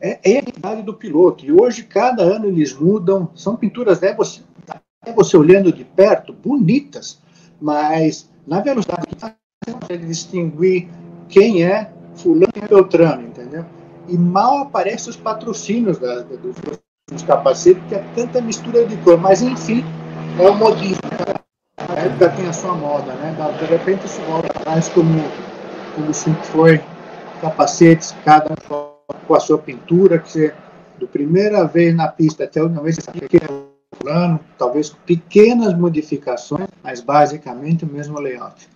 [0.00, 1.44] é, é a idade do piloto.
[1.44, 3.30] E hoje, cada ano, eles mudam.
[3.34, 4.40] São pinturas, né, você,
[5.04, 7.20] né, você olhando de perto, bonitas,
[7.60, 9.34] mas na velocidade que você
[9.88, 10.88] consegue distinguir
[11.28, 13.64] quem é fulano e beltrano, entendeu?
[14.08, 16.56] E mal aparecem os patrocínios da, da, dos,
[17.10, 19.18] dos capacetes, porque é tanta mistura de cor.
[19.18, 19.84] Mas, enfim,
[20.38, 21.00] é o modismo.
[21.88, 23.34] Na época tem a sua moda, né?
[23.58, 25.22] De repente isso volta mais como,
[25.94, 26.80] como sempre foi
[27.40, 28.88] capacetes, cada um
[29.26, 30.54] com a sua pintura, que você,
[30.98, 33.48] do primeira vez na pista até a última vez, você sabia que era
[33.98, 38.68] plano, talvez pequenas modificações, mas basicamente o mesmo layout.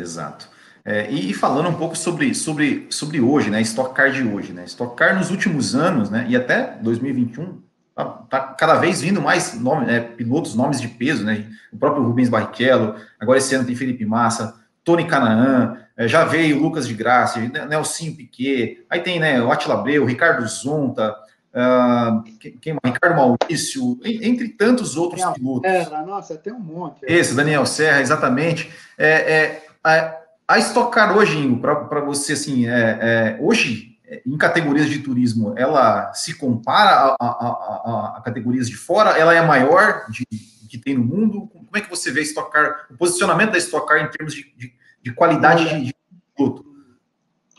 [0.00, 0.48] Exato.
[0.84, 4.64] É, e, falando um pouco sobre, sobre, sobre hoje, né, Stock Car de hoje, né,
[4.64, 7.60] Stock Car nos últimos anos, né, e até 2021,
[7.94, 12.02] tá, tá cada vez vindo mais nome, né, pilotos, nomes de peso, né, o próprio
[12.02, 16.94] Rubens Barrichello, agora esse ano tem Felipe Massa, Tony Canaan, é, já veio Lucas de
[16.94, 21.14] Graça, Nelson Piquet, aí tem, né, o Atila Abreu, Ricardo Zonta,
[21.54, 25.70] uh, quem, quem, Ricardo Maurício, entre tantos outros Daniel pilotos.
[25.70, 27.00] Serra, nossa, tem um monte.
[27.02, 28.70] Esse, Daniel Serra, exatamente.
[28.96, 34.98] É, é, a Stock Car hoje, para você, assim, é, é, hoje, em categorias de
[34.98, 39.10] turismo, ela se compara a, a, a, a, categorias de fora?
[39.18, 40.26] Ela é maior de,
[40.68, 41.48] que tem no mundo?
[41.52, 44.34] Como é que você vê a Stock Car, o posicionamento da Stock Car em termos
[44.34, 45.94] de, de, de qualidade olha, de,
[46.36, 46.64] produto?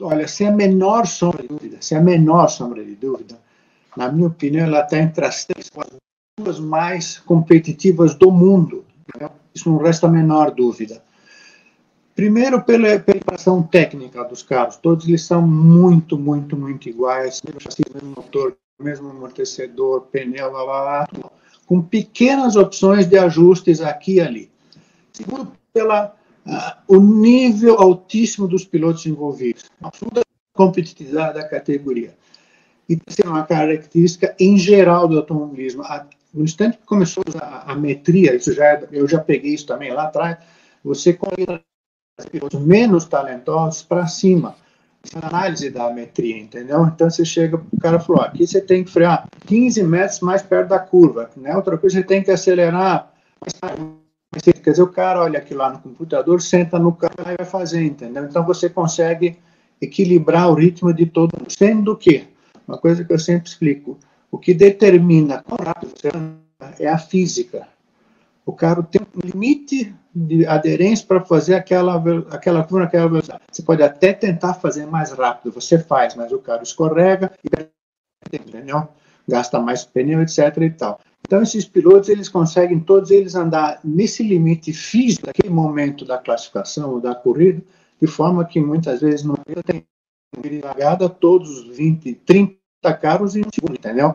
[0.01, 3.39] Olha, sem a menor sombra de dúvida, sem a menor sombra de dúvida,
[3.95, 5.69] na minha opinião, ela está entre as três
[6.39, 8.85] duas mais competitivas do mundo.
[9.53, 11.03] Isso não resta a menor dúvida.
[12.21, 14.75] Primeiro, pela preparação técnica dos carros.
[14.75, 17.41] Todos eles são muito, muito, muito iguais.
[17.43, 21.31] Mesmo chassi, mesmo motor, mesmo amortecedor, pneu, blá, blá, blá,
[21.65, 24.51] com pequenas opções de ajustes aqui e ali.
[25.11, 29.65] Segundo, pela uh, o nível altíssimo dos pilotos envolvidos.
[29.81, 30.21] Absoluta
[30.53, 32.15] competitividade da categoria.
[32.87, 35.81] E terceiro, uma característica em geral do automobilismo.
[36.31, 39.91] No instante que começou a, a metria, isso já, é, eu já peguei isso também
[39.91, 40.37] lá atrás,
[40.83, 41.13] você
[42.17, 44.55] convida pilotos menos talentosos para cima.
[45.03, 46.85] Isso é análise da metria, entendeu?
[46.85, 50.69] Então você chega, o cara falou: aqui você tem que frear 15 metros mais perto
[50.69, 51.55] da curva, né?
[51.55, 53.11] Outra coisa, você tem que acelerar.
[54.63, 57.83] Quer dizer, o cara olha aqui lá no computador, senta no carro e vai fazer,
[57.83, 58.23] entendeu?
[58.23, 59.37] Então você consegue
[59.81, 61.51] equilibrar o ritmo de todo mundo.
[61.51, 62.27] Sendo que,
[62.67, 63.97] uma coisa que eu sempre explico,
[64.29, 67.67] o que determina rápido você anda é a física.
[68.51, 71.95] O carro tem um limite de aderência para fazer aquela,
[72.29, 73.41] aquela curva naquela velocidade.
[73.49, 78.89] Você pode até tentar fazer mais rápido, você faz, mas o carro escorrega e entendeu?
[79.25, 80.57] gasta mais pneu, etc.
[80.57, 80.99] e tal.
[81.25, 86.91] Então, esses pilotos, eles conseguem, todos eles, andar nesse limite físico, naquele momento da classificação
[86.91, 87.63] ou da corrida,
[88.01, 89.35] de forma que muitas vezes não
[89.65, 89.85] tem
[90.61, 92.57] largada todos os 20, 30
[92.99, 94.13] carros em um segundo, entendeu?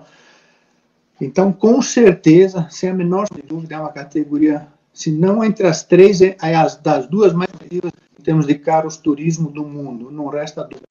[1.21, 6.21] Então, com certeza, sem a menor dúvida, é uma categoria, se não entre as três,
[6.21, 10.11] é as das duas mais competitivas em termos de carros turismo do mundo.
[10.11, 10.87] Não resta dúvida.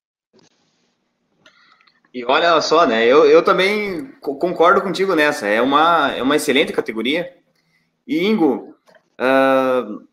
[2.14, 3.06] E olha só, né?
[3.06, 5.48] Eu, eu também concordo contigo nessa.
[5.48, 7.36] É uma, é uma excelente categoria.
[8.08, 8.74] E Ingo,
[9.20, 10.08] uh,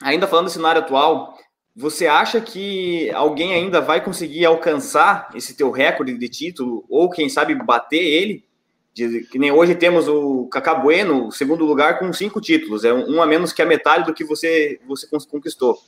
[0.00, 1.36] ainda falando do cenário atual,
[1.74, 7.28] você acha que alguém ainda vai conseguir alcançar esse teu recorde de título ou quem
[7.28, 8.44] sabe bater ele?
[8.92, 13.16] De, que nem hoje temos o Cacá Bueno, segundo lugar, com cinco títulos, é um,
[13.16, 15.78] um, a menos que a metade do que você, você conquistou.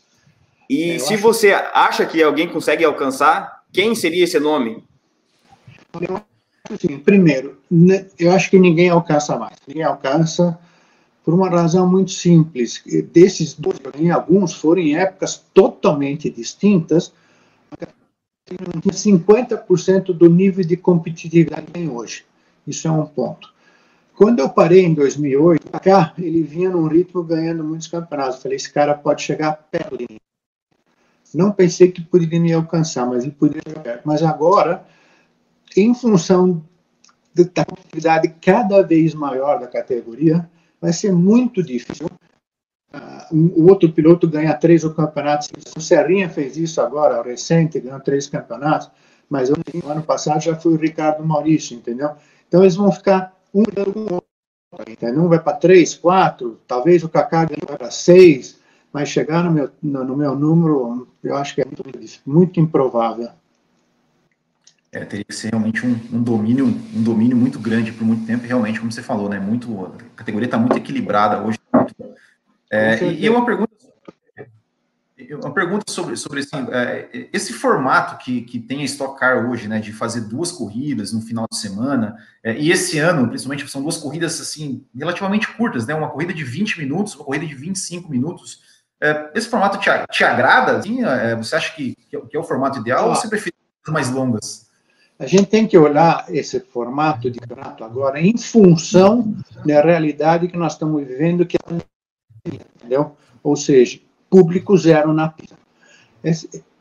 [0.70, 1.22] E é, se acho...
[1.22, 4.84] você acha que alguém consegue alcançar, quem seria esse nome?
[6.00, 6.22] Eu
[6.70, 7.58] assim, primeiro,
[8.18, 9.56] eu acho que ninguém alcança mais.
[9.66, 10.58] Ninguém alcança
[11.24, 12.82] por uma razão muito simples.
[13.12, 13.78] Desses dois,
[14.12, 17.12] alguns foram em épocas totalmente distintas,
[18.50, 22.24] 50% do nível de competitividade que tem hoje.
[22.66, 23.52] Isso é um ponto.
[24.14, 28.36] Quando eu parei em 2008, cá, ele vinha num ritmo ganhando muitos campeonatos.
[28.36, 30.18] Eu falei, esse cara pode chegar perto de mim.
[31.34, 34.02] Não pensei que poderia me alcançar, mas ele poderia chegar perto.
[34.04, 34.84] Mas agora,
[35.76, 36.62] em função
[37.34, 40.48] da competitividade cada vez maior da categoria,
[40.80, 42.06] vai ser muito difícil.
[42.92, 45.48] Uh, o outro piloto ganha três campeonatos.
[45.74, 48.90] O Serrinha fez isso agora, recente, ganhou três campeonatos,
[49.30, 49.56] mas no
[49.88, 52.10] ano passado já foi o Ricardo Maurício, entendeu?
[52.52, 54.28] Então eles vão ficar um com o outro.
[54.86, 55.22] Entendeu?
[55.22, 58.60] Um vai para três, quatro, talvez o Kaká vai para seis,
[58.92, 61.82] mas chegar no meu, no, no, meu número, eu acho que é muito,
[62.26, 63.30] muito improvável.
[64.92, 68.46] É, teria que ser realmente um, um, domínio, um domínio muito grande por muito tempo,
[68.46, 69.40] realmente, como você falou, né?
[69.40, 71.58] Muito, a categoria está muito equilibrada hoje.
[72.70, 73.72] É, e, e uma pergunta
[75.34, 79.68] uma pergunta sobre, sobre assim, é, esse formato que, que tem a Stock Car hoje,
[79.68, 83.82] né, de fazer duas corridas no final de semana, é, e esse ano, principalmente, são
[83.82, 88.10] duas corridas, assim, relativamente curtas, né, uma corrida de 20 minutos, uma corrida de 25
[88.10, 88.60] minutos,
[89.00, 91.00] é, esse formato te, te agrada, assim,
[91.36, 93.08] você acha que, que é o formato ideal, ah.
[93.08, 93.54] ou você prefere
[93.88, 94.70] mais longas?
[95.18, 100.56] A gente tem que olhar esse formato de campeonato agora em função da realidade que
[100.56, 101.92] nós estamos vivendo, que é
[102.44, 103.16] entendeu?
[103.42, 104.00] Ou seja,
[104.32, 105.58] público zero na pista.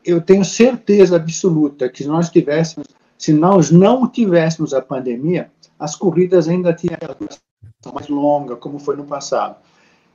[0.02, 2.88] Eu tenho certeza absoluta que se nós tivéssemos,
[3.18, 6.96] se nós não tivéssemos a pandemia, as corridas ainda tinham
[7.92, 9.56] mais longa, como foi no passado.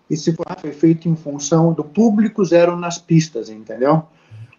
[0.09, 4.01] formato foi feito em função do público zero nas pistas, entendeu?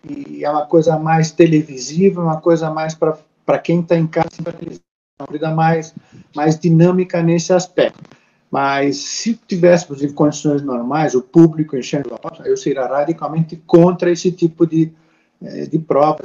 [0.08, 5.26] E é uma coisa mais televisiva, uma coisa mais para quem está em casa, uma
[5.26, 5.92] corrida mais,
[6.32, 8.17] mais dinâmica nesse aspecto.
[8.50, 14.11] Mas se tivéssemos em condições normais, o público enchendo a porta, eu seria radicalmente contra
[14.11, 14.92] esse tipo de,
[15.42, 16.20] eh, de prova,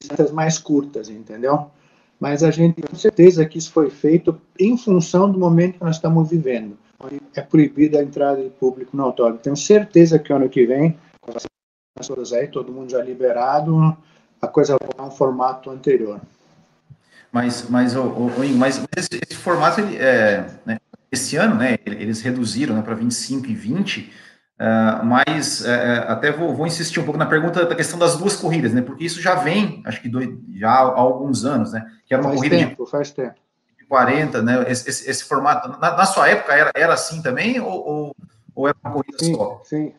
[0.00, 1.70] de mais curtas, entendeu?
[2.18, 5.96] Mas a gente tem certeza que isso foi feito em função do momento que nós
[5.96, 6.76] estamos vivendo.
[7.34, 9.38] É proibida a entrada de público no autódromo.
[9.38, 11.32] Tenho certeza que ano que vem, com
[12.00, 13.96] as coisas aí, todo mundo já liberado,
[14.42, 16.20] a coisa vai voltar um formato anterior.
[17.30, 20.77] Mas, mas, o, mas esse, esse formato, ele, é, né,
[21.10, 24.12] esse ano, né, eles reduziram né, para 25 e 20,
[24.60, 28.36] uh, mas uh, até vou, vou, insistir um pouco na pergunta da questão das duas
[28.36, 32.12] corridas, né, porque isso já vem, acho que do, já há alguns anos, né, que
[32.12, 33.36] era uma faz corrida tempo, de, faz tempo.
[33.88, 37.86] 40, né, esse, esse, esse formato, na, na, sua época era, era assim também, ou,
[37.86, 38.16] ou,
[38.54, 39.62] ou era uma corrida sim, só?
[39.64, 39.94] Sim,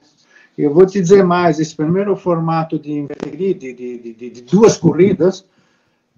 [0.56, 3.74] eu vou te dizer mais, esse primeiro formato de, de, de,
[4.14, 5.40] de, de duas corridas,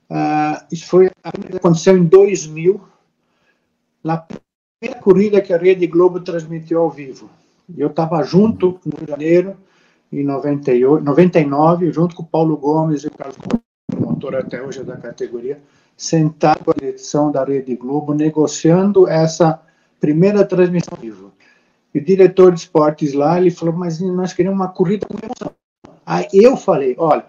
[0.10, 1.10] uh, isso foi,
[1.56, 2.82] aconteceu em 2000,
[4.04, 4.25] na
[4.82, 7.30] primeira corrida que a Rede Globo transmitiu ao vivo.
[7.78, 9.58] Eu estava junto no Rio de Janeiro,
[10.12, 13.38] em 98, 99, junto com o Paulo Gomes e o Carlos
[13.88, 15.62] promotor até hoje da categoria,
[15.96, 19.62] sentado com a direção da Rede Globo, negociando essa
[20.00, 21.32] primeira transmissão ao vivo.
[21.94, 25.54] E o diretor de esportes lá, ele falou, mas nós queremos uma corrida com emoção.
[26.04, 27.26] Aí eu falei, olha,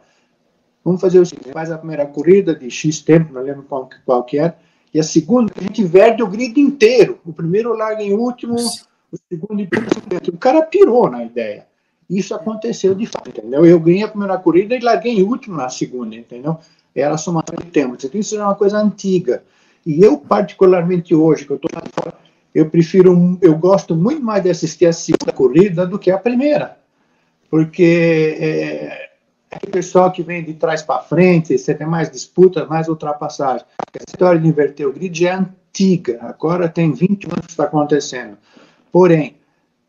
[0.82, 4.24] vamos fazer o seguinte, faz a primeira corrida de X tempo, não lembro qual, qual
[4.24, 4.56] que era,
[4.94, 7.18] e a segunda, a gente inverte o grid inteiro.
[7.24, 9.94] O primeiro larga em último, o segundo em primeiro.
[10.28, 11.66] O cara pirou na ideia.
[12.10, 13.64] Isso aconteceu de fato, entendeu?
[13.64, 16.58] Eu ganhei a primeira corrida e larguei em último na segunda, entendeu?
[16.94, 18.04] Era a somatória de tempos.
[18.04, 19.42] Então, isso é uma coisa antiga.
[19.86, 22.14] E eu, particularmente hoje, que eu estou lá fora,
[22.54, 26.76] eu prefiro, eu gosto muito mais de assistir a segunda corrida do que a primeira.
[27.50, 29.01] Porque é,
[29.52, 33.66] aquele pessoal que vem de trás para frente, você tem mais disputas, mais ultrapassagem.
[33.78, 38.38] A história de inverter o grid é antiga, agora tem 20 anos que está acontecendo.
[38.90, 39.36] Porém,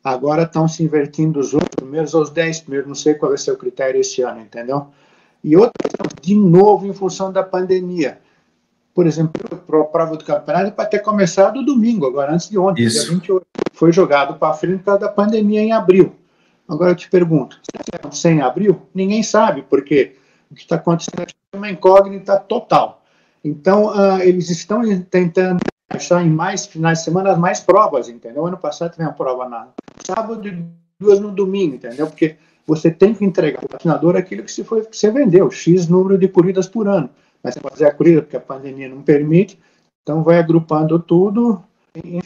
[0.04, 3.52] agora estão se invertindo os oito primeiros aos 10 primeiros, não sei qual vai ser
[3.52, 4.88] o critério esse ano, entendeu?
[5.44, 8.20] E outra questão, de novo, em função da pandemia.
[8.94, 13.06] Por exemplo, a prova do campeonato para ter começado domingo, agora antes de ontem, Isso.
[13.06, 13.46] dia 28.
[13.74, 16.14] Foi jogado para frente por causa da pandemia em abril.
[16.74, 17.60] Agora eu te pergunto,
[18.12, 18.82] se em abril?
[18.94, 20.16] Ninguém sabe, porque
[20.50, 23.04] o que está acontecendo é uma incógnita total.
[23.44, 25.60] Então, uh, eles estão tentando
[25.90, 28.46] achar em mais finais de semana mais provas, entendeu?
[28.46, 29.68] Ano passado teve uma prova na
[30.06, 30.66] sábado e
[31.00, 32.08] duas no domingo, entendeu?
[32.08, 35.88] Porque você tem que entregar ao patrocinador aquilo que você, foi, que você vendeu, X
[35.88, 37.10] número de corridas por ano.
[37.44, 39.60] Mas você fazer a corrida, porque a pandemia não permite,
[40.02, 41.62] então vai agrupando tudo
[42.04, 42.20] e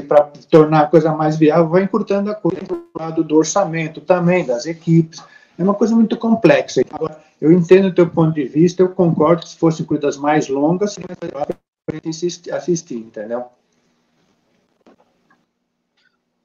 [0.00, 4.46] para tornar a coisa mais viável, vai encurtando a coisa do lado do orçamento também,
[4.46, 5.22] das equipes.
[5.58, 6.80] É uma coisa muito complexa.
[6.90, 10.48] Agora, eu entendo o teu ponto de vista, eu concordo que se fossem corridas mais
[10.48, 13.44] longas, seria assistir, assistir, entendeu?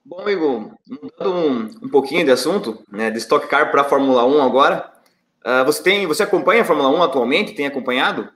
[0.03, 4.25] Bom, Igor, mudando um, um pouquinho de assunto, né, de Stock Car para a Fórmula
[4.25, 4.91] 1 agora,
[5.45, 7.53] uh, você, tem, você acompanha a Fórmula 1 atualmente?
[7.53, 8.29] Tem acompanhado?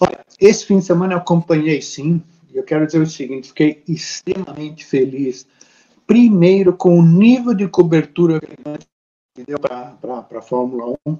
[0.00, 2.22] Olha, esse fim de semana eu acompanhei sim,
[2.54, 5.46] eu quero dizer o seguinte: fiquei extremamente feliz,
[6.06, 11.18] primeiro, com o nível de cobertura que deu para a Fórmula 1.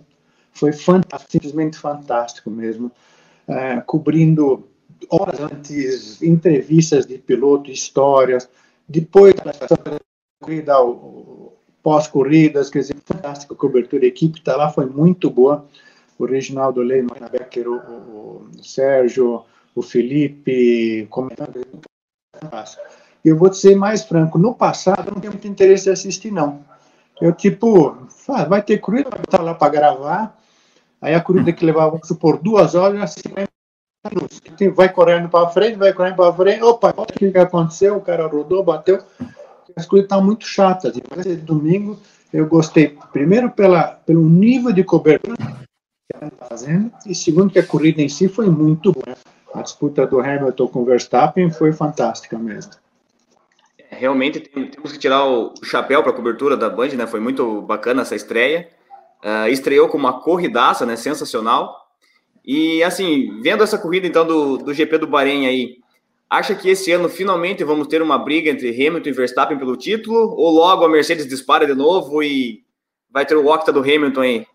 [0.53, 2.91] Foi fantástico, simplesmente fantástico mesmo.
[3.47, 4.69] É, cobrindo
[5.11, 8.49] horas antes entrevistas de piloto, histórias,
[8.89, 9.53] depois da
[10.41, 10.75] corrida,
[11.83, 14.05] pós-corridas, quer dizer, fantástica cobertura.
[14.05, 15.67] A equipe está lá, foi muito boa.
[16.19, 19.45] O Reginaldo Lehmann, Becker, o, o Sérgio,
[19.75, 21.67] o Felipe comentando.
[23.25, 26.63] Eu vou ser mais franco, no passado eu não tenho muito interesse em assistir, não.
[27.21, 27.97] Eu, tipo,
[28.29, 30.39] ah, vai ter corrida, vai estar lá para gravar,
[31.01, 33.49] aí a corrida que levava, vamos supor, duas horas, 50
[34.11, 34.41] minutos.
[34.75, 37.97] Vai correndo para frente, vai correndo para frente, opa, o que, que aconteceu?
[37.97, 39.03] O cara rodou, bateu.
[39.75, 40.95] As coisas estão muito chatas.
[40.97, 41.99] E domingo
[42.33, 47.67] eu gostei, primeiro, pela, pelo nível de cobertura que está fazendo, e segundo, que a
[47.67, 49.17] corrida em si foi muito boa
[49.55, 52.73] a disputa do Hamilton com o Verstappen foi fantástica mesmo.
[53.89, 57.07] Realmente temos que tirar o chapéu para a cobertura da Band, né?
[57.07, 58.69] Foi muito bacana essa estreia.
[59.23, 60.97] Uh, estreou com uma corridaça, né?
[60.97, 61.87] Sensacional.
[62.45, 65.77] E assim, vendo essa corrida então do, do GP do Bahrein aí,
[66.29, 70.35] acha que esse ano finalmente vamos ter uma briga entre Hamilton e Verstappen pelo título?
[70.37, 72.65] Ou logo a Mercedes dispara de novo e
[73.09, 74.47] vai ter o octa do Hamilton aí?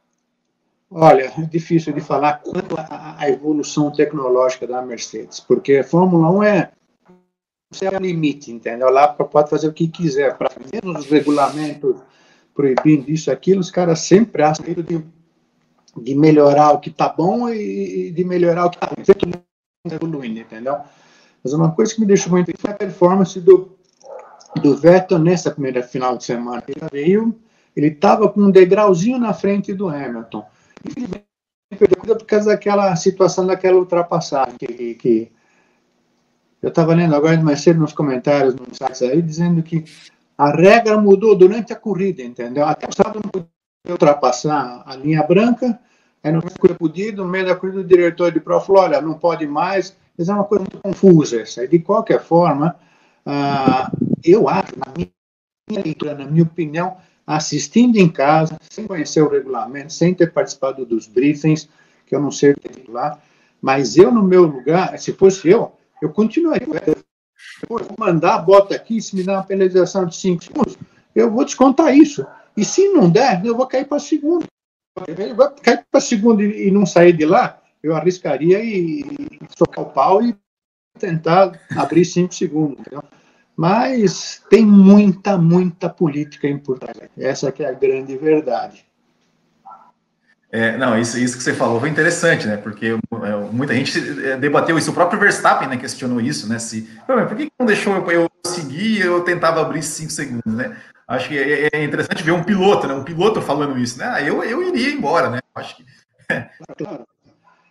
[0.91, 6.43] Olha, é difícil de falar quanto à evolução tecnológica da Mercedes, porque a Fórmula 1
[6.43, 6.71] é
[7.81, 8.89] é o limite, entendeu?
[8.89, 11.95] Lá pode fazer o que quiser, para menos os regulamentos
[12.59, 15.01] proibindo isso, aquilo, os caras sempre acham de,
[15.95, 19.39] de melhorar o que está bom e, de melhorar o que está ruim, sempre
[19.89, 20.77] evoluindo, entendeu?
[21.41, 23.77] Mas uma coisa que me deixou muito foi a performance do,
[24.61, 26.61] do Vettel nessa primeira final de semana.
[26.67, 27.39] Ele veio,
[27.73, 30.45] ele estava com um degrauzinho na frente do Hamilton.
[30.85, 31.25] Infelizmente,
[31.77, 35.31] perdeu por causa daquela situação daquela ultrapassagem que, que
[36.61, 39.85] eu estava lendo agora mais cedo nos comentários, nos sites aí, dizendo que
[40.37, 42.65] a regra mudou durante a corrida, entendeu?
[42.65, 43.49] Até o sábado não podia
[43.89, 45.79] ultrapassar a linha branca,
[46.23, 46.41] aí não
[46.77, 50.27] podia, no meio da corrida o diretor de prova falou, olha, não pode mais, mas
[50.27, 51.67] é uma coisa muito confusa essa.
[51.67, 52.75] De qualquer forma,
[53.25, 55.11] uh, eu acho, na minha
[55.83, 56.97] leitura, na minha opinião,
[57.29, 61.69] assistindo em casa, sem conhecer o regulamento, sem ter participado dos briefings,
[62.07, 62.55] que eu não sei
[62.87, 63.19] lá,
[63.61, 65.71] mas eu, no meu lugar, se fosse eu,
[66.01, 66.67] eu continuaria.
[67.69, 70.75] Vou mandar, bota aqui, se me dá uma penalização de 5 segundos,
[71.15, 72.25] eu vou descontar isso.
[72.57, 74.47] E se não der, eu vou cair para segundo.
[75.07, 79.05] Eu vou cair para segundo e não sair de lá, eu arriscaria e
[79.55, 80.35] socar o pau e
[80.97, 82.79] tentar abrir 5 segundos.
[82.79, 83.03] Entendeu?
[83.59, 87.11] Mas tem muita, muita política importante.
[87.17, 88.85] Essa que é a grande verdade.
[90.49, 92.55] É, não, isso, isso que você falou foi interessante, né?
[92.55, 94.91] Porque é, muita gente é, debateu isso.
[94.91, 96.57] O próprio Verstappen né, questionou isso, né?
[96.57, 100.77] Se, por que não deixou eu, eu seguir e eu tentava abrir cinco segundos, né?
[101.05, 102.93] Acho que é, é, interessante ver um piloto, né?
[102.93, 104.09] Um piloto falando isso, né?
[104.09, 105.39] Ah, eu, eu iria embora, né?
[105.53, 105.85] Acho que.
[106.77, 107.05] Claro.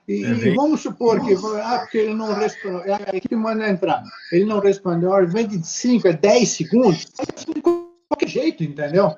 [0.08, 4.02] E, é e, vamos supor que ah, porque ele não respondeu, a equipe manda entrar,
[4.32, 7.06] ele não respondeu, ao invés de 5 a 10 segundos,
[7.46, 9.14] de qualquer jeito, entendeu?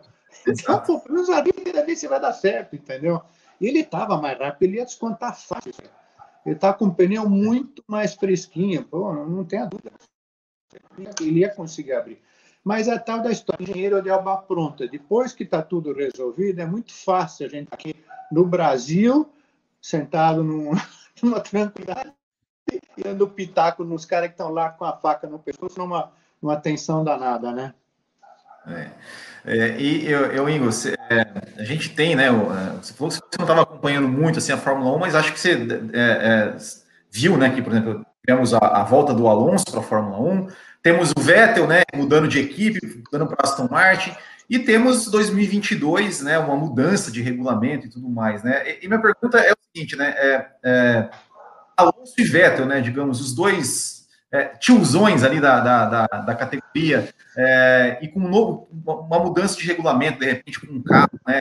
[0.48, 3.22] Então, pelo menos a vida ver se vai dar certo, entendeu?
[3.60, 5.72] Ele estava mais rápido, ele ia descontar fácil.
[6.44, 9.92] Ele está com o pneu muito mais fresquinho, pô, não tenha dúvida.
[11.20, 12.20] Ele ia conseguir abrir.
[12.64, 14.88] Mas a tal da história, engenheiro de alba pronta.
[14.88, 17.94] Depois que está tudo resolvido, é muito fácil a gente aqui
[18.32, 19.30] no Brasil,
[19.80, 20.72] sentado num,
[21.22, 22.12] numa tranquilidade,
[22.70, 26.56] e dando pitaco nos caras que estão lá com a faca no pescoço, numa, numa
[26.56, 27.74] tensão danada, né?
[28.66, 28.90] É.
[29.44, 31.26] É, e eu, eu Ingo, você, é,
[31.58, 32.26] a gente tem, né?
[32.26, 35.32] É, você falou que você não estava acompanhando muito assim, a Fórmula 1, mas acho
[35.32, 35.52] que você
[35.92, 36.56] é, é,
[37.10, 37.50] viu, né?
[37.50, 40.48] Que, por exemplo, tivemos a, a volta do Alonso para a Fórmula 1,
[40.82, 41.82] temos o Vettel, né?
[41.94, 44.14] Mudando de equipe, mudando para Aston Martin,
[44.50, 46.38] e temos 2022, né?
[46.38, 48.68] Uma mudança de regulamento e tudo mais, né?
[48.68, 50.14] E, e minha pergunta é o seguinte, né?
[51.76, 52.80] Alonso e Vettel, né?
[52.80, 54.00] Digamos, os dois
[54.32, 59.56] é, tiozões ali da, da, da, da categoria, é, e com um novo, uma mudança
[59.56, 61.40] de regulamento, de repente, com um carro, né,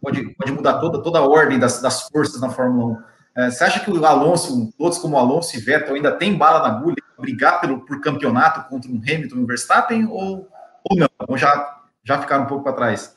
[0.00, 3.02] pode, pode mudar toda, toda a ordem das, das forças na Fórmula 1.
[3.34, 6.76] É, você acha que o Alonso, todos como Alonso e Vettel, ainda tem bala na
[6.76, 10.48] agulha para brigar pelo, por campeonato contra um Hamilton e um Verstappen, ou,
[10.84, 11.08] ou não?
[11.28, 13.14] Ou já, já ficaram um pouco para trás?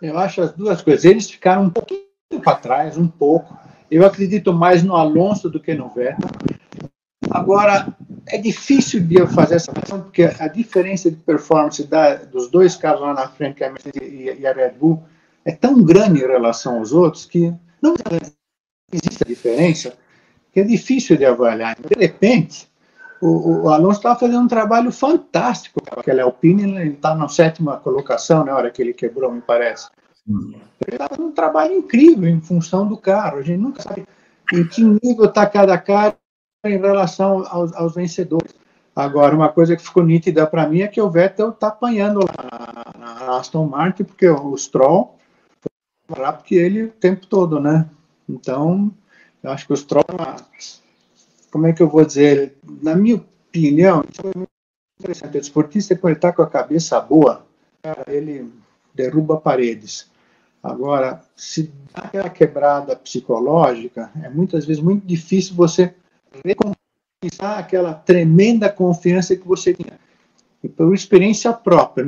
[0.00, 1.04] Eu acho as duas coisas.
[1.04, 2.02] Eles ficaram um pouquinho
[2.42, 3.58] para trás, um pouco.
[3.90, 6.28] Eu acredito mais no Alonso do que no Vettel.
[7.30, 7.88] Agora,
[8.28, 12.76] é difícil de eu fazer essa questão, porque a diferença de performance da, dos dois
[12.76, 15.02] carros lá na frente, a Mercedes e a Red Bull,
[15.44, 17.52] é tão grande em relação aos outros que
[17.82, 17.94] não
[18.92, 19.94] existe a diferença,
[20.52, 21.76] que é difícil de avaliar.
[21.76, 22.67] De repente,
[23.20, 27.76] o, o Alonso estava fazendo um trabalho fantástico com aquela Alpine, ele está na sétima
[27.78, 29.88] colocação, na hora que ele quebrou, me parece.
[30.28, 33.38] Ele estava fazendo um trabalho incrível em função do carro.
[33.38, 34.06] A gente nunca sabe
[34.52, 36.14] em que nível está cada carro
[36.64, 38.54] em relação aos, aos, vencedores.
[38.94, 42.92] Agora, uma coisa que ficou nítida para mim é que o Vettel está apanhando lá
[42.98, 45.16] na Aston Martin, porque o Stroll
[46.08, 47.88] foi lá porque ele o tempo todo, né?
[48.28, 48.92] Então,
[49.42, 50.04] eu acho que o Stroll,
[51.58, 52.56] como é que eu vou dizer?
[52.80, 54.48] Na minha opinião, foi muito
[55.00, 55.36] interessante.
[55.36, 57.44] O esportista, quando ele está com a cabeça boa,
[58.06, 58.48] ele
[58.94, 60.08] derruba paredes.
[60.62, 65.92] Agora, se dá aquela quebrada psicológica, é muitas vezes muito difícil você
[66.44, 69.98] reconquistar aquela tremenda confiança que você tinha.
[70.62, 72.06] E por experiência própria,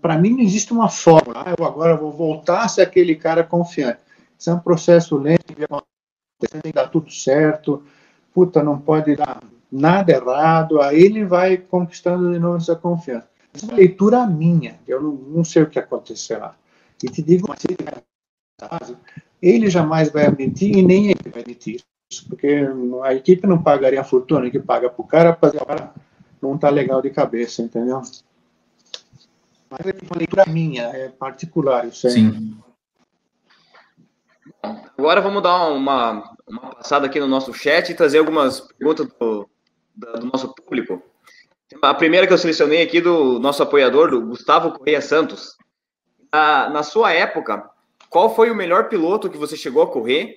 [0.00, 1.42] para mim não existe uma fórmula.
[1.44, 3.98] Ah, eu agora vou voltar a ser aquele cara confiante.
[4.38, 7.84] Isso é um processo lento, que dar tudo certo.
[8.34, 10.82] Puta, não pode dar nada errado.
[10.82, 13.28] Aí ele vai conquistando de novo essa confiança.
[13.54, 14.78] Essa é uma leitura minha.
[14.86, 16.54] Eu não, não sei o que acontecerá.
[17.02, 17.62] E te digo, mas
[19.40, 21.80] ele jamais vai admitir e nem ele vai admitir
[22.22, 22.66] porque
[23.02, 25.92] a equipe não pagaria a fortuna que paga para o cara, cara
[26.40, 28.02] não tá legal de cabeça, entendeu?
[29.70, 32.12] Mas é uma leitura minha, é particular, isso aí.
[32.12, 32.56] Sim.
[34.96, 39.48] Agora vamos dar uma, uma passada aqui no nosso chat e trazer algumas perguntas do,
[39.94, 41.02] do nosso público.
[41.82, 45.56] A primeira que eu selecionei aqui do nosso apoiador, do Gustavo Correia Santos.
[46.32, 47.68] Na, na sua época,
[48.08, 50.36] qual foi o melhor piloto que você chegou a correr?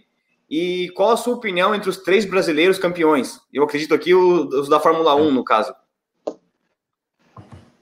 [0.49, 3.39] E qual a sua opinião entre os três brasileiros campeões?
[3.53, 5.73] Eu acredito aqui os da Fórmula 1, no caso.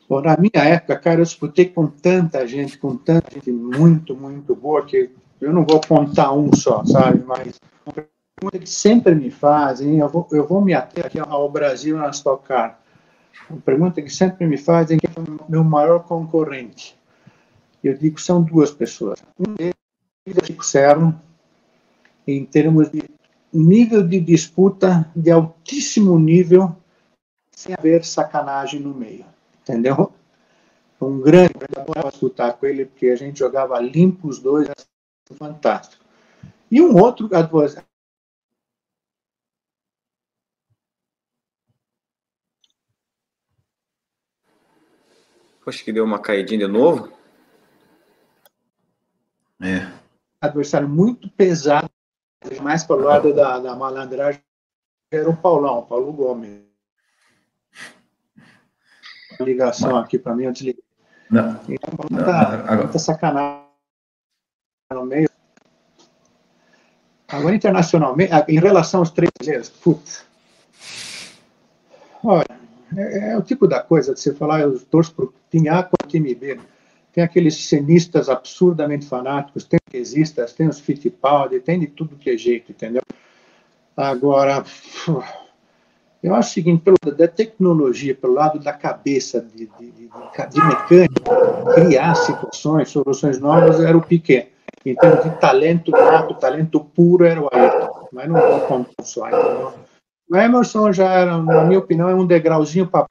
[0.08, 4.56] Bom, na minha época, cara, eu disputei com tanta gente, com tanta gente muito, muito
[4.56, 5.10] boa, que
[5.46, 7.24] eu não vou contar um só, sabe?
[7.24, 11.50] Mas uma pergunta que sempre me fazem, eu vou, eu vou me ater aqui ao
[11.50, 12.80] Brasil na Stock Car.
[13.50, 16.98] Uma pergunta que sempre me fazem, quem é o meu maior concorrente?
[17.84, 19.24] Eu digo são duas pessoas.
[19.39, 19.76] Um deles
[20.26, 21.22] é o Chico Serno,
[22.28, 23.04] em termos de
[23.54, 26.76] nível de disputa de altíssimo nível,
[27.52, 29.26] sem haver sacanagem no meio
[29.66, 30.14] entendeu?
[31.02, 34.70] Um grande, eu adorava disputar com ele, porque a gente jogava limpo os dois,
[35.34, 36.03] fantástico.
[36.69, 37.88] E um outro adversário.
[45.63, 47.11] Poxa, que deu uma caidinha de novo.
[49.59, 49.91] É.
[50.39, 51.89] Adversário muito pesado,
[52.61, 54.43] mais para o lado da, da malandragem,
[55.09, 56.65] era o Paulão, o Paulo Gomes
[59.43, 60.84] ligação aqui para mim, eu desliguei.
[61.30, 61.59] Não.
[61.67, 63.64] Então, muita, muita sacanagem
[64.93, 65.29] no meio.
[67.27, 70.23] Agora, internacionalmente, ah, em relação aos três brasileiros, putz.
[72.23, 72.45] Olha,
[72.95, 75.81] é, é, o tipo da coisa de você falar, eu torço para o time A
[75.81, 76.59] com o time B.
[77.11, 82.38] Tem aqueles cenistas absurdamente fanáticos, tem pesistas, tem os Fittipaldi, tem de tudo que é
[82.38, 83.01] jeito, entendeu?
[83.97, 84.63] Agora,
[86.21, 90.09] eu acho o seguinte, pelo lado da tecnologia, pelo lado da cabeça de, de, de,
[90.09, 91.23] de mecânica,
[91.73, 94.55] criar situações, soluções novas, era o Piquet.
[94.93, 98.07] Termos de talento nato, talento puro, era o Ayrton.
[98.11, 99.73] Mas não vou contar só, entendeu?
[100.29, 103.05] O Emerson já era, na minha opinião, é um degrauzinho para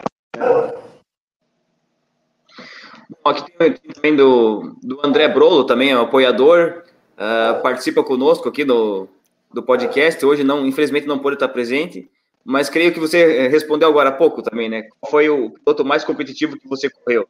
[3.22, 8.48] Bom, aqui tem também do, do André Brolo, também é um apoiador, uh, participa conosco
[8.48, 9.08] aqui do,
[9.52, 10.24] do podcast.
[10.24, 12.10] Hoje, não, infelizmente, não pôde estar presente
[12.44, 14.82] mas creio que você eh, respondeu agora há pouco também, né?
[15.00, 17.26] Qual foi o piloto mais competitivo que você correu?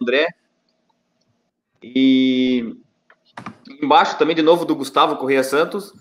[0.00, 0.26] André.
[1.82, 2.74] E
[3.82, 5.92] embaixo também, de novo, do Gustavo Correia Santos,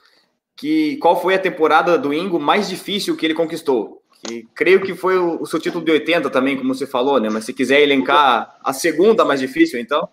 [0.55, 4.01] que qual foi a temporada do Ingo mais difícil que ele conquistou?
[4.23, 7.29] Que creio que foi o, o seu título de 80 também, como você falou, né?
[7.29, 10.07] Mas se quiser elencar a segunda mais difícil, então.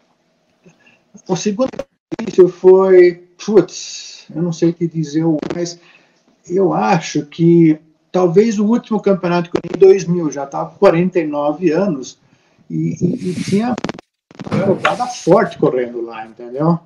[1.29, 1.71] O segundo
[2.19, 5.79] difícil foi, putz, eu não sei que dizer, mas
[6.49, 7.79] eu acho que
[8.11, 12.19] talvez o último campeonato que eu em 2000, já estava com 49 anos
[12.71, 13.75] e, e, e tinha
[14.51, 16.81] uma forte correndo lá, entendeu?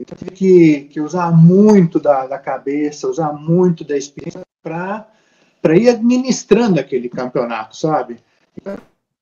[0.00, 5.90] Então tive que, que usar muito da, da cabeça, usar muito da experiência para ir
[5.90, 8.16] administrando aquele campeonato, sabe?
[8.56, 8.78] Então,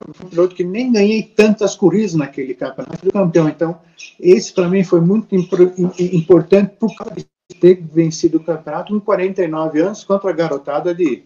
[0.07, 3.49] um piloto que nem ganhei tantas corridas naquele campeonato do campeão.
[3.49, 3.81] Então,
[4.21, 7.27] esse para mim foi muito importante por causa de
[7.61, 11.25] ter vencido o campeonato com 49 anos contra a garotada de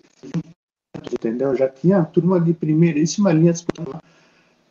[1.12, 1.55] entendeu?
[1.55, 4.00] Já tinha turma de primeiríssima linha disputando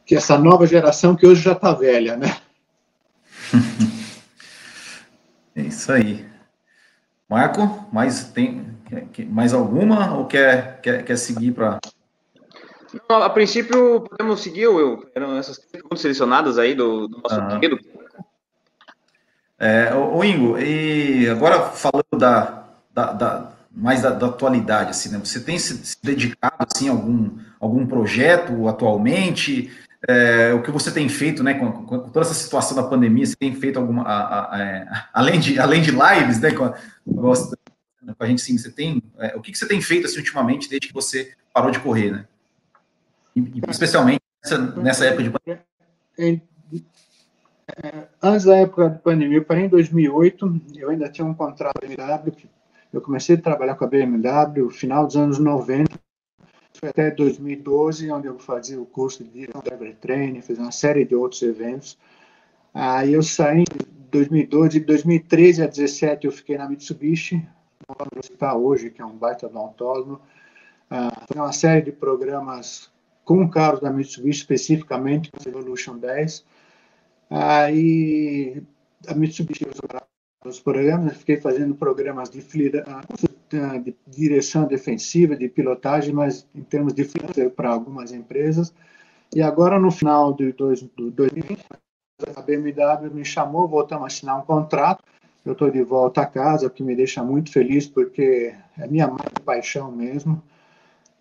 [0.06, 2.38] que essa nova geração que hoje já está velha, né?
[5.56, 6.26] é isso aí.
[7.30, 8.70] Marco, mais tem
[9.30, 11.80] mais alguma ou quer quer, quer seguir para
[13.08, 15.10] a princípio podemos seguir, Will.
[15.16, 17.60] Eram essas perguntas selecionadas aí do, do nosso uhum.
[17.60, 17.80] querido.
[19.58, 25.10] É, o, o Ingo, e agora falando da, da, da mais da, da, atualidade, assim,
[25.10, 25.20] né?
[25.20, 29.72] Você tem se, se, dedicado, assim, a algum, algum projeto atualmente?
[30.08, 33.36] É, o que você tem feito, né, com, com, toda essa situação da pandemia, você
[33.36, 36.74] tem feito alguma, a, a, a, é, além, de, além de lives, né, com a,
[37.06, 40.68] com a gente, sim, você tem, é, o que, que você tem feito, assim, ultimamente,
[40.68, 42.26] desde que você parou de correr, né?
[43.70, 45.64] Especialmente nessa, nessa época de pandemia.
[47.78, 51.88] É, antes da época da pandemia, eu parei em 2008, eu ainda tinha um contrato
[51.88, 52.50] de BMW
[52.94, 55.98] eu comecei a trabalhar com a BMW no final dos anos 90,
[56.82, 61.14] foi até 2012, onde eu fazia o curso de driver training, fiz uma série de
[61.14, 61.96] outros eventos.
[62.74, 63.66] Aí eu saí em
[64.10, 67.48] 2012, de 2013 a 2017 eu fiquei na Mitsubishi,
[67.88, 70.20] onde está hoje, que é um baita odontólogo.
[70.90, 72.92] Ah, foi uma série de programas
[73.24, 76.44] com carros da Mitsubishi, especificamente com a Evolution 10.
[77.30, 78.64] Aí
[79.08, 79.66] a Mitsubishi
[80.44, 82.44] os programas, fiquei fazendo programas de,
[82.86, 87.06] ah, de direção defensiva, de pilotagem, mas em termos de
[87.56, 88.74] para algumas empresas.
[89.34, 91.64] E agora, no final de 2020,
[92.36, 95.04] a BMW me chamou, voltamos a assinar um contrato.
[95.46, 99.08] Eu estou de volta a casa, o que me deixa muito feliz, porque é minha
[99.08, 100.42] mais paixão mesmo.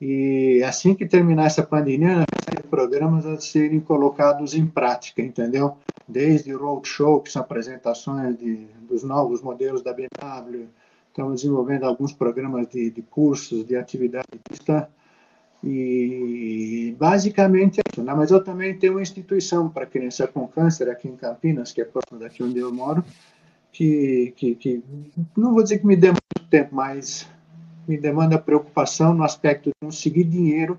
[0.00, 2.24] E assim que terminar essa pandemia,
[2.70, 5.76] programas a serem colocados em prática, entendeu?
[6.08, 10.68] Desde roadshow, que são apresentações de, dos novos modelos da BMW,
[11.08, 14.88] estamos desenvolvendo alguns programas de, de cursos, de atividade pista,
[15.62, 18.14] e basicamente é isso, né?
[18.14, 21.84] Mas eu também tenho uma instituição para criança com câncer aqui em Campinas, que é
[21.84, 23.04] próximo daqui onde eu moro,
[23.70, 24.82] que, que, que
[25.36, 27.28] não vou dizer que me demanda muito tempo, mas
[27.86, 30.78] me demanda preocupação no aspecto de conseguir dinheiro,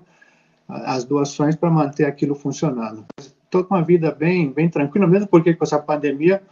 [0.68, 3.04] as doações para manter aquilo funcionando.
[3.52, 6.42] Estou com uma vida bem, bem tranquila, mesmo porque com essa pandemia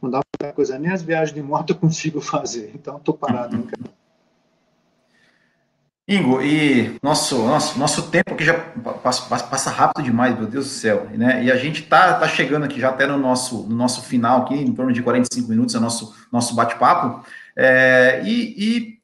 [0.00, 3.58] não dá muita coisa, nem as viagens de moto eu consigo fazer, então estou parado.
[3.58, 3.66] Uhum.
[6.08, 10.70] Ingo, e nosso, nosso, nosso tempo aqui já passa, passa, rápido demais, meu Deus do
[10.70, 11.44] céu, né?
[11.44, 14.54] E a gente tá, tá chegando aqui já até no nosso, no nosso final aqui,
[14.54, 17.22] em torno de 45 minutos, é nosso, nosso bate-papo.
[17.54, 18.95] É, e, e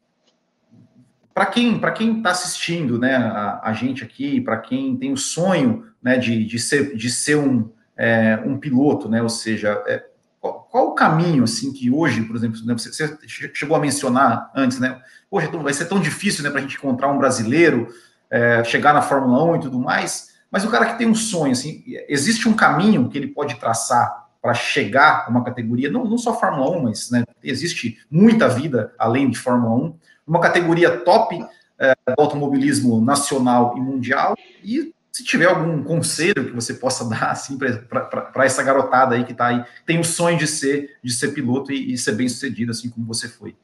[1.34, 5.16] para quem para quem está assistindo, né, a, a gente aqui, para quem tem o
[5.16, 10.04] sonho, né, de, de ser de ser um, é, um piloto, né, ou seja, é,
[10.40, 14.78] qual, o caminho assim que hoje, por exemplo, né, você, você chegou a mencionar antes,
[14.78, 15.00] né?
[15.30, 17.88] poxa, vai ser tão difícil né, para a gente encontrar um brasileiro,
[18.30, 21.52] é, chegar na Fórmula 1 e tudo mais, mas o cara que tem um sonho,
[21.52, 26.18] assim, existe um caminho que ele pode traçar para chegar a uma categoria, não, não
[26.18, 29.94] só Fórmula 1, mas né, existe muita vida além de Fórmula 1,
[30.26, 31.40] uma categoria top
[31.78, 37.30] é, do automobilismo nacional e mundial, e se tiver algum conselho que você possa dar
[37.30, 41.28] assim para essa garotada aí que está aí, tem o sonho de ser de ser
[41.28, 43.54] piloto e, e ser bem sucedido assim como você foi.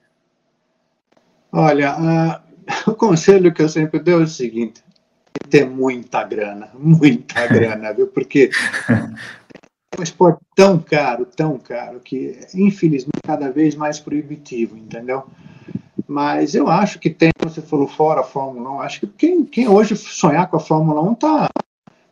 [1.51, 2.41] Olha, uh,
[2.91, 4.83] o conselho que eu sempre dou é o seguinte:
[5.49, 8.09] ter muita grana, muita grana, viu?
[8.09, 8.51] Porque
[9.93, 15.25] é um esporte tão caro, tão caro, que infelizmente cada vez mais proibitivo, entendeu?
[16.07, 19.69] Mas eu acho que tem, você falou fora a Fórmula 1, acho que quem, quem
[19.69, 21.49] hoje sonhar com a Fórmula 1 tá,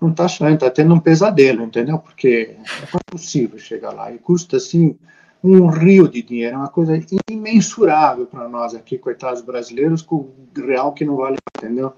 [0.01, 1.99] não está sonhando, está tendo um pesadelo, entendeu?
[1.99, 4.99] Porque é impossível chegar lá e custa assim
[5.43, 7.01] um rio de dinheiro, é uma coisa
[7.31, 11.93] imensurável para nós aqui, coitados brasileiros, com o real que não vale, entendeu?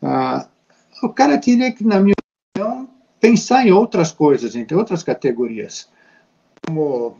[0.00, 0.48] Ah,
[1.02, 2.14] o cara teria que, na minha
[2.54, 2.88] opinião,
[3.22, 5.88] pensar em outras coisas, entre outras categorias.
[6.66, 7.16] Como,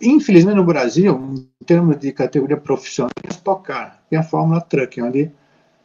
[0.00, 1.12] infelizmente, no Brasil,
[1.60, 5.32] em termos de categoria profissional, é tocar, tem a Fórmula Truck, onde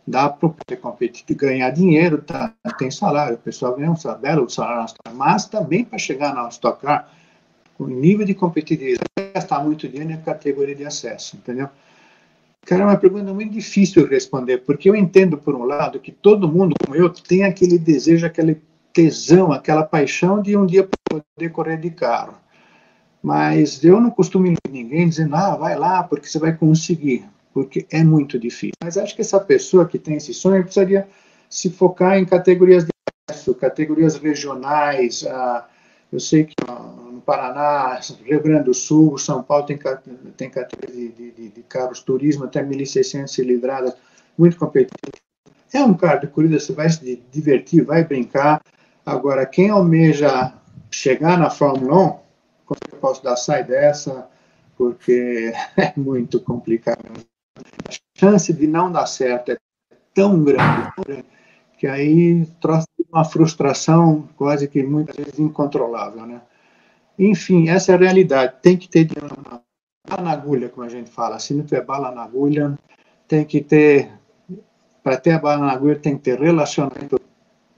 [0.06, 5.46] dá para competir, ganhar dinheiro, tá, tem salário, o pessoal ganha um belo salário, mas
[5.46, 7.12] também para chegar na Stock Car,
[7.80, 11.70] o nível de competitividade, gastar muito dinheiro na categoria de acesso, entendeu?
[12.66, 16.12] Cara, é uma pergunta muito difícil de responder, porque eu entendo, por um lado, que
[16.12, 18.62] todo mundo, como eu, tem aquele desejo, aquele
[18.94, 22.36] tesão, aquela paixão de um dia poder correr de carro.
[23.22, 27.86] Mas eu não costumo ir ninguém dizendo, ah, vai lá, porque você vai conseguir, porque
[27.92, 28.74] é muito difícil.
[28.82, 31.08] Mas acho que essa pessoa que tem esse sonho precisaria
[31.50, 32.92] se focar em categorias de
[33.30, 35.26] acesso, categorias regionais.
[35.26, 35.68] Ah,
[36.12, 36.54] eu sei que
[37.12, 39.78] no Paraná, Rio Grande do Sul, São Paulo tem,
[40.38, 43.94] tem categoria de, de, de carros turismo até 1.600 cilindradas,
[44.38, 45.12] muito competitivo.
[45.72, 48.60] É um carro de corrida, você vai se divertir, vai brincar.
[49.06, 50.54] Agora, quem almeja
[50.92, 52.20] chegar na Fórmula 1,
[52.66, 54.28] como eu posso dar sai dessa,
[54.78, 57.00] porque é muito complicado.
[57.58, 59.58] A chance de não dar certo é
[60.14, 61.24] tão grande,
[61.78, 66.42] que aí trouxe uma frustração quase que muitas vezes incontrolável, né?
[67.18, 68.56] Enfim, essa é a realidade.
[68.62, 69.08] Tem que ter
[70.08, 71.40] bala na agulha, como a gente fala.
[71.40, 72.78] Se não tiver bala na agulha,
[73.28, 74.12] tem que ter.
[75.04, 77.20] Para ter a bala na agulha, tem que ter relacionamento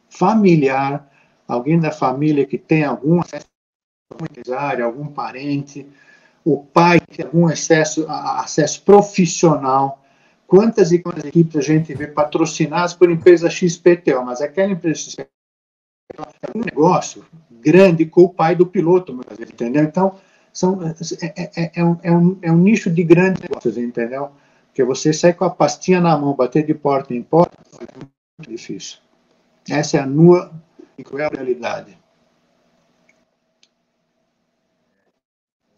[0.10, 1.11] familiar,
[1.54, 3.46] alguém da família que tem algum acesso,
[4.10, 5.86] algum empresário, algum parente,
[6.46, 10.02] o pai que tem algum acesso, acesso profissional.
[10.48, 15.28] Quantas e quantas equipes a gente vê patrocinadas por empresa XPTO, mas aquela empresa XPTO
[16.42, 19.84] é um negócio grande com o pai do piloto, entendeu?
[19.84, 20.16] Então,
[20.52, 24.32] são, é, é, é, um, é, um, é um nicho de grandes negócios, entendeu?
[24.68, 28.50] Porque você sai com a pastinha na mão, bater de porta em porta, é muito
[28.50, 29.00] difícil.
[29.70, 30.52] Essa é a nua
[31.02, 31.98] e cruel realidade.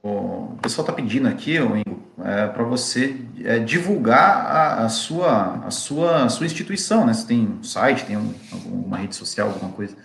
[0.01, 6.25] O pessoal está pedindo aqui, é, para você é, divulgar a, a, sua, a, sua,
[6.25, 7.13] a sua instituição, né?
[7.13, 9.95] Você tem um site, tem um, alguma rede social, alguma coisa?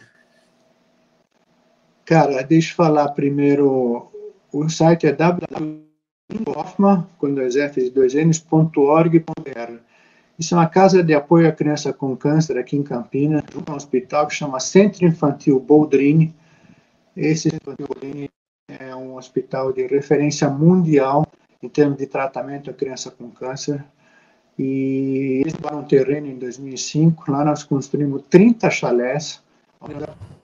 [2.04, 4.06] Cara, deixa eu falar primeiro.
[4.52, 9.88] O site é www.hoffman, com dois Fs e dois Ns.org.br.
[10.38, 14.28] Isso é uma casa de apoio à criança com câncer aqui em Campinas, um hospital
[14.28, 16.32] que chama Centro Infantil Boldrini.
[17.16, 18.30] Esse Infantil Boldrini
[18.68, 21.26] é um hospital de referência mundial
[21.60, 23.84] em termos de tratamento à criança com câncer.
[24.56, 29.42] E eles doaram um terreno em 2005, lá nós construímos 30 chalés,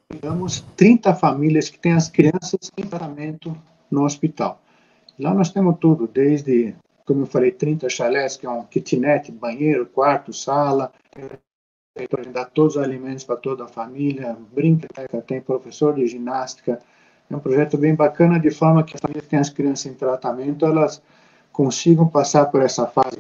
[0.09, 3.57] pegamos 30 famílias que têm as crianças em tratamento
[3.91, 4.61] no hospital.
[5.19, 6.75] Lá nós temos tudo, desde,
[7.05, 10.93] como eu falei, 30 chalés, que é um kitnet, banheiro, quarto, sala,
[12.09, 16.81] para dar todos os alimentos para toda a família, brinquedo, tem professor de ginástica.
[17.31, 19.95] É um projeto bem bacana, de forma que as famílias que têm as crianças em
[19.95, 21.03] tratamento, elas
[21.53, 23.19] consigam passar por essa fase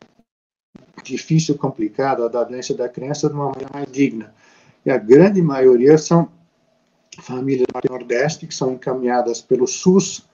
[1.04, 4.34] difícil, complicada da doença da criança de uma maneira mais digna.
[4.84, 6.28] E a grande maioria são
[7.20, 10.28] famílias do Nordeste que são encaminhadas pelo SUS,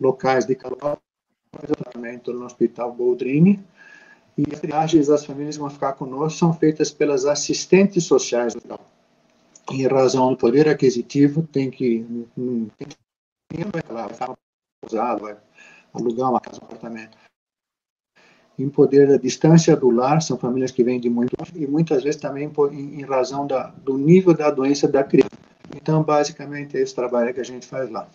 [0.00, 0.54] locais de
[2.08, 3.62] tratamento no Hospital Boldrini,
[4.36, 8.58] e as triagens das famílias que vão ficar conosco são feitas pelas assistentes sociais do
[8.58, 8.80] hospital.
[9.70, 12.06] Em razão do poder aquisitivo, tem que.
[12.36, 15.36] Ninguém vai lá, vai vai
[15.92, 17.18] alugar uma casa, um apartamento.
[18.58, 22.20] Em poder da distância do lar, são famílias que vêm de muito e muitas vezes
[22.20, 25.30] também por, em, em razão da, do nível da doença da criança.
[25.76, 28.08] Então, basicamente, é esse trabalho que a gente faz lá.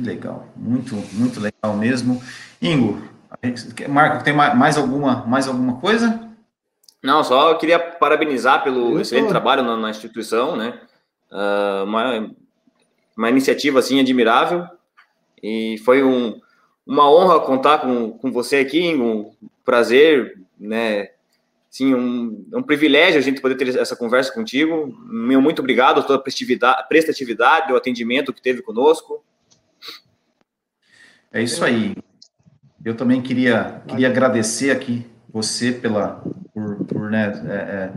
[0.00, 2.22] Que legal, muito, muito legal mesmo.
[2.60, 3.02] Ingo,
[3.88, 6.28] Marco, tem mais alguma, mais alguma coisa?
[7.02, 9.30] Não, só queria parabenizar pelo Eu excelente tô.
[9.30, 10.80] trabalho na, na, instituição, né?
[11.30, 12.34] Uh, uma,
[13.16, 14.66] uma iniciativa assim admirável
[15.42, 16.40] e foi um,
[16.86, 19.30] uma honra contar com, com você aqui, um
[19.64, 21.10] prazer, né?
[21.70, 24.98] Sim, um, um privilégio a gente poder ter essa conversa contigo.
[25.04, 29.22] Meu muito obrigado pela prestatividade, prestatividade, o atendimento que teve conosco.
[31.32, 31.94] É isso aí.
[32.84, 36.22] Eu também queria, queria agradecer aqui você pela
[36.52, 37.92] por, por né, é, é,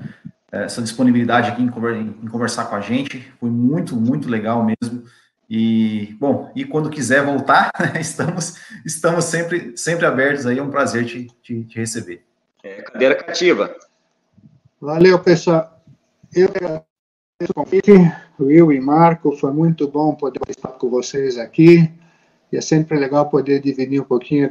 [0.52, 3.32] é essa disponibilidade aqui em, em, conversar com a gente.
[3.40, 5.04] Foi muito, muito legal mesmo.
[5.50, 8.56] E, bom, e quando quiser voltar, estamos,
[8.86, 10.60] estamos sempre, sempre abertos aí.
[10.60, 12.24] É um prazer te, te, te receber.
[12.64, 13.76] É, cadeira cativa.
[14.80, 15.82] Valeu, pessoal.
[16.34, 16.86] Eu agradeço
[17.50, 17.92] o convite,
[18.40, 19.36] Will e Marco.
[19.38, 21.92] Foi muito bom poder estar com vocês aqui.
[22.54, 24.48] E é sempre legal poder dividir um pouquinho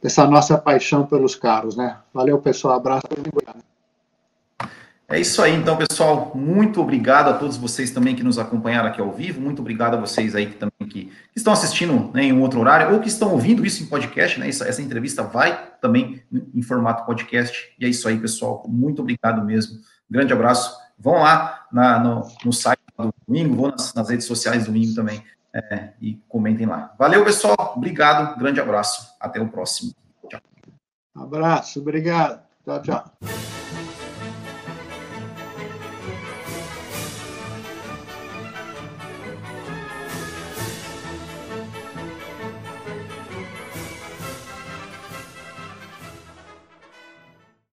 [0.00, 1.98] dessa nossa paixão pelos carros, né?
[2.12, 2.76] Valeu, pessoal.
[2.76, 3.08] Abraço.
[5.08, 6.30] É isso aí, então, pessoal.
[6.32, 9.40] Muito obrigado a todos vocês também que nos acompanharam aqui ao vivo.
[9.40, 12.94] Muito obrigado a vocês aí que também que, estão assistindo né, em um outro horário
[12.94, 14.48] ou que estão ouvindo isso em podcast, né?
[14.48, 16.22] Essa, essa entrevista vai também
[16.54, 17.74] em formato podcast.
[17.80, 18.64] E é isso aí, pessoal.
[18.68, 19.80] Muito obrigado mesmo.
[20.08, 20.72] grande abraço.
[20.96, 24.94] Vão lá na, no, no site do domingo, vão nas, nas redes sociais do domingo
[24.94, 25.20] também
[25.54, 26.92] é, e comentem lá.
[26.98, 27.74] Valeu, pessoal.
[27.76, 28.36] Obrigado.
[28.38, 29.14] Grande abraço.
[29.20, 29.92] Até o próximo.
[30.28, 30.40] Tchau.
[31.14, 31.80] Abraço.
[31.80, 32.42] Obrigado.
[32.64, 33.63] Tchau, tchau.